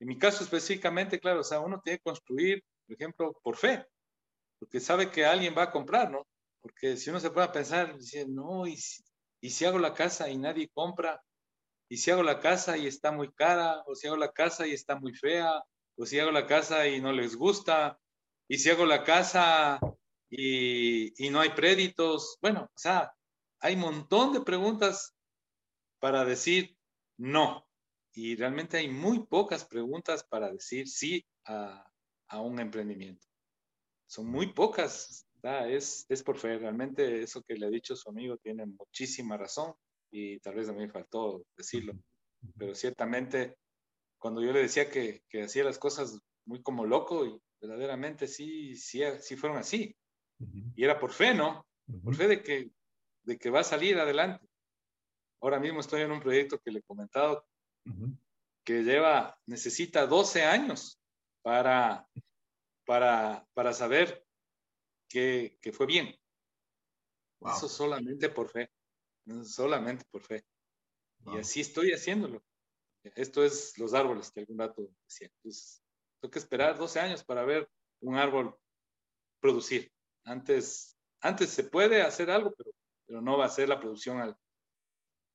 En 0.00 0.08
mi 0.08 0.18
caso 0.18 0.42
específicamente, 0.42 1.20
claro, 1.20 1.40
o 1.40 1.44
sea, 1.44 1.60
uno 1.60 1.80
tiene 1.80 1.98
que 1.98 2.02
construir, 2.02 2.64
por 2.84 2.96
ejemplo, 2.96 3.40
por 3.44 3.56
fe, 3.56 3.86
porque 4.58 4.80
sabe 4.80 5.10
que 5.10 5.24
alguien 5.24 5.54
va 5.56 5.64
a 5.64 5.70
comprar, 5.70 6.10
¿no? 6.10 6.26
Porque 6.60 6.96
si 6.96 7.10
uno 7.10 7.20
se 7.20 7.30
puede 7.30 7.48
pensar, 7.50 7.96
dice, 7.96 8.26
no, 8.26 8.66
y 8.66 8.76
si, 8.76 9.04
y 9.40 9.50
si 9.50 9.66
hago 9.66 9.78
la 9.78 9.94
casa 9.94 10.28
y 10.28 10.36
nadie 10.36 10.68
compra, 10.74 11.22
y 11.88 11.96
si 11.96 12.10
hago 12.10 12.24
la 12.24 12.40
casa 12.40 12.76
y 12.76 12.88
está 12.88 13.12
muy 13.12 13.32
cara, 13.32 13.82
o 13.86 13.94
si 13.94 14.08
hago 14.08 14.16
la 14.16 14.32
casa 14.32 14.66
y 14.66 14.72
está 14.72 14.96
muy 14.96 15.14
fea, 15.14 15.62
o 15.96 16.06
si 16.06 16.18
hago 16.18 16.32
la 16.32 16.46
casa 16.46 16.88
y 16.88 17.00
no 17.00 17.12
les 17.12 17.36
gusta, 17.36 18.00
y 18.48 18.58
si 18.58 18.70
hago 18.70 18.84
la 18.84 19.04
casa 19.04 19.78
y, 20.30 21.26
y 21.26 21.30
no 21.30 21.40
hay 21.40 21.50
créditos, 21.50 22.38
bueno, 22.40 22.62
o 22.64 22.78
sea, 22.78 23.12
hay 23.60 23.74
un 23.74 23.80
montón 23.80 24.32
de 24.32 24.40
preguntas 24.40 25.14
para 26.00 26.24
decir 26.24 26.76
no. 27.16 27.66
Y 28.12 28.36
realmente 28.36 28.78
hay 28.78 28.88
muy 28.88 29.26
pocas 29.26 29.64
preguntas 29.64 30.24
para 30.24 30.50
decir 30.50 30.88
sí 30.88 31.24
a, 31.44 31.84
a 32.28 32.40
un 32.40 32.58
emprendimiento. 32.60 33.26
Son 34.06 34.26
muy 34.26 34.52
pocas. 34.52 35.26
Es, 35.42 36.04
es 36.08 36.22
por 36.22 36.36
fe. 36.36 36.58
Realmente 36.58 37.22
eso 37.22 37.42
que 37.42 37.54
le 37.54 37.66
ha 37.66 37.70
dicho 37.70 37.94
su 37.94 38.08
amigo 38.08 38.36
tiene 38.38 38.66
muchísima 38.66 39.36
razón 39.36 39.74
y 40.10 40.38
tal 40.40 40.56
vez 40.56 40.68
a 40.68 40.72
mí 40.72 40.80
me 40.80 40.90
faltó 40.90 41.44
decirlo. 41.56 41.92
Pero 42.56 42.74
ciertamente, 42.74 43.56
cuando 44.18 44.42
yo 44.42 44.52
le 44.52 44.62
decía 44.62 44.90
que, 44.90 45.22
que 45.28 45.44
hacía 45.44 45.64
las 45.64 45.78
cosas 45.78 46.18
muy 46.44 46.62
como 46.62 46.86
loco 46.86 47.24
y 47.24 47.40
verdaderamente 47.60 48.26
sí, 48.26 48.74
sí, 48.74 49.02
sí 49.20 49.36
fueron 49.36 49.58
así. 49.58 49.96
Y 50.74 50.84
era 50.84 50.98
por 50.98 51.12
fe, 51.12 51.34
¿no? 51.34 51.66
Por 52.02 52.14
fe 52.14 52.28
de 52.28 52.42
que, 52.42 52.70
de 53.22 53.38
que 53.38 53.50
va 53.50 53.60
a 53.60 53.64
salir 53.64 53.98
adelante. 53.98 54.46
Ahora 55.40 55.58
mismo 55.58 55.80
estoy 55.80 56.02
en 56.02 56.12
un 56.12 56.20
proyecto 56.20 56.58
que 56.58 56.70
le 56.70 56.80
he 56.80 56.82
comentado 56.82 57.46
que 58.64 58.82
lleva, 58.82 59.40
necesita 59.46 60.06
12 60.06 60.44
años 60.44 61.00
para, 61.42 62.06
para, 62.84 63.48
para 63.54 63.72
saber 63.72 64.26
que, 65.08 65.58
que 65.62 65.72
fue 65.72 65.86
bien. 65.86 66.14
Eso 67.40 67.68
solamente 67.68 68.28
por 68.28 68.50
fe, 68.50 68.70
solamente 69.44 70.04
por 70.10 70.22
fe. 70.22 70.44
Y 71.32 71.38
así 71.38 71.60
estoy 71.60 71.92
haciéndolo. 71.92 72.42
Esto 73.02 73.44
es 73.44 73.78
los 73.78 73.94
árboles 73.94 74.30
que 74.30 74.40
algún 74.40 74.58
rato 74.58 74.88
decía. 75.04 75.30
Entonces, 75.36 75.82
tengo 76.20 76.30
que 76.30 76.38
esperar 76.38 76.76
12 76.76 77.00
años 77.00 77.24
para 77.24 77.44
ver 77.44 77.70
un 78.00 78.16
árbol 78.16 78.58
producir. 79.40 79.90
Antes, 80.28 80.98
antes 81.22 81.48
se 81.48 81.64
puede 81.64 82.02
hacer 82.02 82.30
algo, 82.30 82.52
pero, 82.56 82.70
pero 83.06 83.22
no 83.22 83.38
va 83.38 83.46
a 83.46 83.50
ser 83.50 83.68
la 83.68 83.80
producción 83.80 84.20
al, 84.20 84.36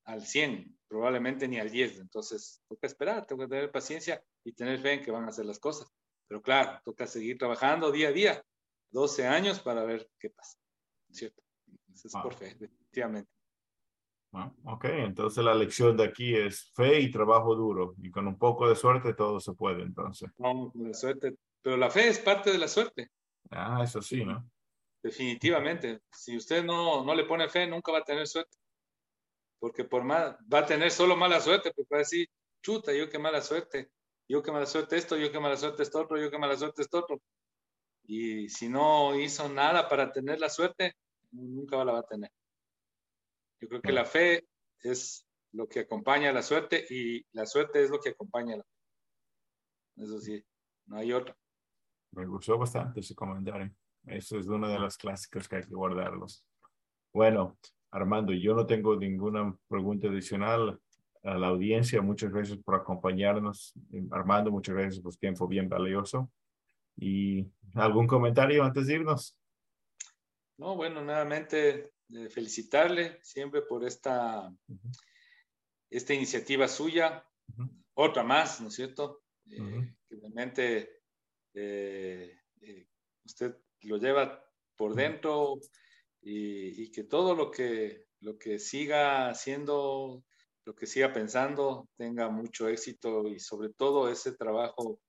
al 0.05 0.21
100, 0.21 0.77
probablemente 0.87 1.47
ni 1.47 1.59
al 1.59 1.71
10. 1.71 1.99
Entonces, 1.99 2.61
toca 2.67 2.85
esperar, 2.85 3.25
toca 3.25 3.47
tener 3.47 3.71
paciencia 3.71 4.23
y 4.43 4.53
tener 4.53 4.79
fe 4.79 4.93
en 4.93 5.03
que 5.03 5.11
van 5.11 5.23
a 5.25 5.29
hacer 5.29 5.45
las 5.45 5.59
cosas. 5.59 5.87
Pero 6.27 6.41
claro, 6.41 6.79
toca 6.85 7.07
seguir 7.07 7.37
trabajando 7.37 7.91
día 7.91 8.09
a 8.09 8.11
día, 8.11 8.45
12 8.91 9.25
años 9.27 9.59
para 9.59 9.83
ver 9.83 10.07
qué 10.19 10.29
pasa. 10.29 10.59
¿Cierto? 11.09 11.41
Eso 11.91 12.07
es 12.07 12.13
por 12.13 12.33
fe, 12.35 12.55
definitivamente. 12.59 13.31
ok, 14.65 14.85
entonces 14.85 15.43
la 15.43 15.55
lección 15.55 15.97
de 15.97 16.05
aquí 16.05 16.35
es 16.35 16.71
fe 16.73 16.99
y 16.99 17.11
trabajo 17.11 17.55
duro. 17.55 17.95
Y 17.97 18.11
con 18.11 18.27
un 18.27 18.37
poco 18.37 18.69
de 18.69 18.75
suerte 18.75 19.15
todo 19.15 19.39
se 19.39 19.53
puede, 19.53 19.81
entonces. 19.81 20.29
No, 20.37 20.71
de 20.75 20.93
suerte. 20.93 21.35
Pero 21.63 21.77
la 21.77 21.89
fe 21.89 22.09
es 22.09 22.19
parte 22.19 22.51
de 22.51 22.57
la 22.57 22.67
suerte. 22.67 23.09
Ah, 23.49 23.81
eso 23.83 24.01
sí, 24.01 24.23
¿no? 24.25 24.49
Definitivamente. 25.03 26.01
Si 26.11 26.35
usted 26.35 26.63
no, 26.63 27.03
no 27.03 27.13
le 27.13 27.25
pone 27.25 27.49
fe, 27.49 27.67
nunca 27.67 27.91
va 27.91 27.99
a 27.99 28.03
tener 28.03 28.25
suerte 28.25 28.57
porque 29.63 29.85
por 29.85 30.03
más, 30.03 30.35
va 30.53 30.59
a 30.59 30.65
tener 30.65 30.91
solo 30.91 31.15
mala 31.15 31.39
suerte, 31.39 31.71
porque 31.73 31.87
va 31.89 31.99
a 31.99 31.99
decir, 31.99 32.27
chuta, 32.61 32.91
yo 32.91 33.09
qué 33.09 33.17
mala 33.17 33.39
suerte, 33.39 33.89
yo 34.27 34.43
qué 34.43 34.51
mala 34.51 34.65
suerte 34.65 34.97
esto, 34.97 35.15
yo 35.15 35.31
qué 35.31 35.39
mala 35.39 35.55
suerte 35.55 35.83
esto 35.83 36.05
yo 36.17 36.29
qué 36.29 36.37
mala 36.37 36.57
suerte 36.57 36.81
esto 36.81 36.99
otro. 36.99 37.21
Y 38.03 38.49
si 38.49 38.67
no 38.67 39.17
hizo 39.17 39.47
nada 39.47 39.87
para 39.87 40.11
tener 40.11 40.41
la 40.41 40.49
suerte, 40.49 40.97
nunca 41.31 41.81
la 41.85 41.93
va 41.93 41.99
a 41.99 42.05
tener. 42.05 42.29
Yo 43.61 43.69
creo 43.69 43.81
que 43.81 43.93
la 43.93 44.03
fe 44.03 44.45
es 44.81 45.25
lo 45.53 45.65
que 45.69 45.79
acompaña 45.79 46.31
a 46.31 46.33
la 46.33 46.43
suerte 46.43 46.85
y 46.89 47.25
la 47.31 47.45
suerte 47.45 47.81
es 47.85 47.89
lo 47.89 48.01
que 48.01 48.09
acompaña 48.09 48.55
a 48.55 48.57
la 48.57 48.63
fe. 48.63 50.03
Eso 50.03 50.19
sí, 50.19 50.43
no 50.87 50.97
hay 50.97 51.13
otra. 51.13 51.37
Me 52.11 52.25
gustó 52.25 52.57
bastante 52.57 52.99
ese 52.99 53.15
comentario. 53.15 53.73
Eso 54.05 54.37
es 54.37 54.47
una 54.47 54.69
de 54.69 54.79
las 54.79 54.97
clásicas 54.97 55.47
que 55.47 55.57
hay 55.57 55.63
que 55.63 55.75
guardarlos. 55.75 56.45
Bueno, 57.13 57.57
Armando, 57.91 58.33
yo 58.33 58.55
no 58.55 58.65
tengo 58.65 58.95
ninguna 58.95 59.55
pregunta 59.67 60.07
adicional 60.07 60.79
a 61.23 61.37
la 61.37 61.47
audiencia. 61.47 62.01
Muchas 62.01 62.31
gracias 62.31 62.57
por 62.57 62.75
acompañarnos. 62.75 63.73
Armando, 64.11 64.51
muchas 64.51 64.75
gracias 64.75 65.01
por 65.01 65.15
tiempo 65.15 65.47
bien 65.47 65.69
valioso. 65.69 66.31
¿Y 66.97 67.47
algún 67.75 68.07
comentario 68.07 68.63
antes 68.63 68.87
de 68.87 68.95
irnos? 68.95 69.37
No, 70.57 70.75
bueno, 70.75 71.01
nuevamente 71.01 71.93
eh, 72.09 72.29
felicitarle 72.29 73.19
siempre 73.23 73.61
por 73.61 73.83
esta, 73.83 74.53
esta 75.89 76.13
iniciativa 76.13 76.67
suya. 76.67 77.25
Otra 77.95 78.23
más, 78.23 78.61
¿no 78.61 78.67
es 78.67 78.75
cierto? 78.75 79.23
Eh, 79.49 79.93
que 80.07 80.15
realmente 80.15 81.01
eh, 81.53 82.37
usted 83.25 83.55
lo 83.83 83.97
lleva 83.97 84.43
por 84.75 84.95
dentro 84.95 85.59
y, 86.21 86.91
que 86.91 87.03
todo 87.03 87.35
lo 87.35 87.51
que, 87.51 88.05
lo 88.21 88.37
que 88.37 88.59
siga 88.59 89.29
haciendo, 89.29 90.23
lo 90.65 90.75
que 90.75 90.87
siga 90.87 91.11
pensando, 91.13 91.89
tenga 91.97 92.29
mucho 92.29 92.67
éxito 92.67 93.27
y 93.27 93.39
sobre 93.39 93.69
todo 93.69 94.09
ese 94.09 94.33
trabajo 94.33 94.99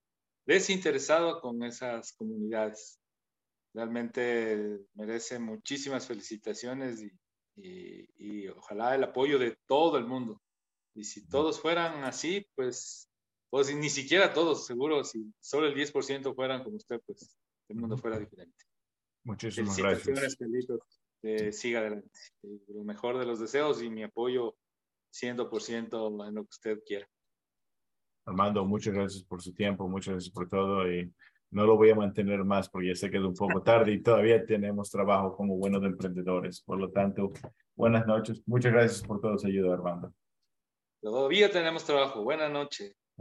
desinteresado 0.47 1.41
con 1.41 1.63
esas 1.63 2.13
comunidades. 2.13 3.01
Realmente 3.73 4.81
merece 4.95 5.39
muchísimas 5.39 6.07
felicitaciones 6.07 7.03
y, 7.03 8.09
y, 8.17 8.49
ojalá 8.49 8.95
el 8.95 9.05
apoyo 9.05 9.39
de 9.39 9.57
todo 9.67 9.99
el 9.99 10.07
mundo. 10.07 10.41
Y 10.95 11.05
si 11.05 11.27
todos 11.27 11.61
fueran 11.61 12.05
así, 12.05 12.47
pues, 12.55 13.09
pues 13.51 13.75
ni 13.75 13.91
siquiera 13.91 14.33
todos, 14.33 14.67
seguro, 14.67 15.03
si 15.05 15.33
solo 15.41 15.67
el 15.67 15.75
10% 15.75 16.35
fueran 16.35 16.63
como 16.63 16.77
usted, 16.77 17.01
pues 17.05 17.37
el 17.69 17.77
mundo 17.77 17.97
fuera 17.97 18.19
diferente. 18.19 18.65
Muchísimas 19.25 19.77
gracias 19.79 20.39
siga 21.53 21.81
adelante. 21.81 22.11
Lo 22.69 22.85
mejor 22.85 23.19
de 23.19 23.27
los 23.27 23.41
deseos 23.41 23.83
y 23.83 23.91
mi 23.91 24.03
apoyo 24.03 24.57
100% 25.13 26.29
en 26.29 26.35
lo 26.35 26.43
que 26.43 26.51
usted 26.51 26.79
quiera. 26.85 27.09
Armando, 28.27 28.65
muchas 28.65 28.95
gracias 28.95 29.23
por 29.25 29.43
su 29.43 29.53
tiempo, 29.55 29.89
muchas 29.89 30.15
gracias 30.15 30.33
por 30.33 30.49
todo 30.49 30.91
y 30.91 31.13
no 31.51 31.67
lo 31.67 31.77
voy 31.77 31.91
a 31.91 31.95
mantener 31.95 32.43
más 32.45 32.69
porque 32.69 32.89
ya 32.89 32.95
sé 32.95 33.11
que 33.11 33.19
es 33.19 33.23
un 33.23 33.35
poco 33.35 33.63
tarde 33.63 33.93
y 33.93 34.03
todavía 34.03 34.45
tenemos 34.45 34.91
trabajo 34.91 35.37
como 35.37 35.57
buenos 35.57 35.85
emprendedores. 35.85 36.61
Por 36.63 36.79
lo 36.79 36.91
tanto, 36.91 37.33
buenas 37.77 38.07
noches. 38.07 38.43
Muchas 38.47 38.73
gracias 38.73 39.07
por 39.07 39.21
todo 39.21 39.39
su 39.39 39.47
ayuda, 39.47 39.75
Armando. 39.75 40.13
Todavía 41.01 41.51
tenemos 41.51 41.85
trabajo. 41.85 42.25
Buenas 42.25 42.51
noches. 42.51 42.97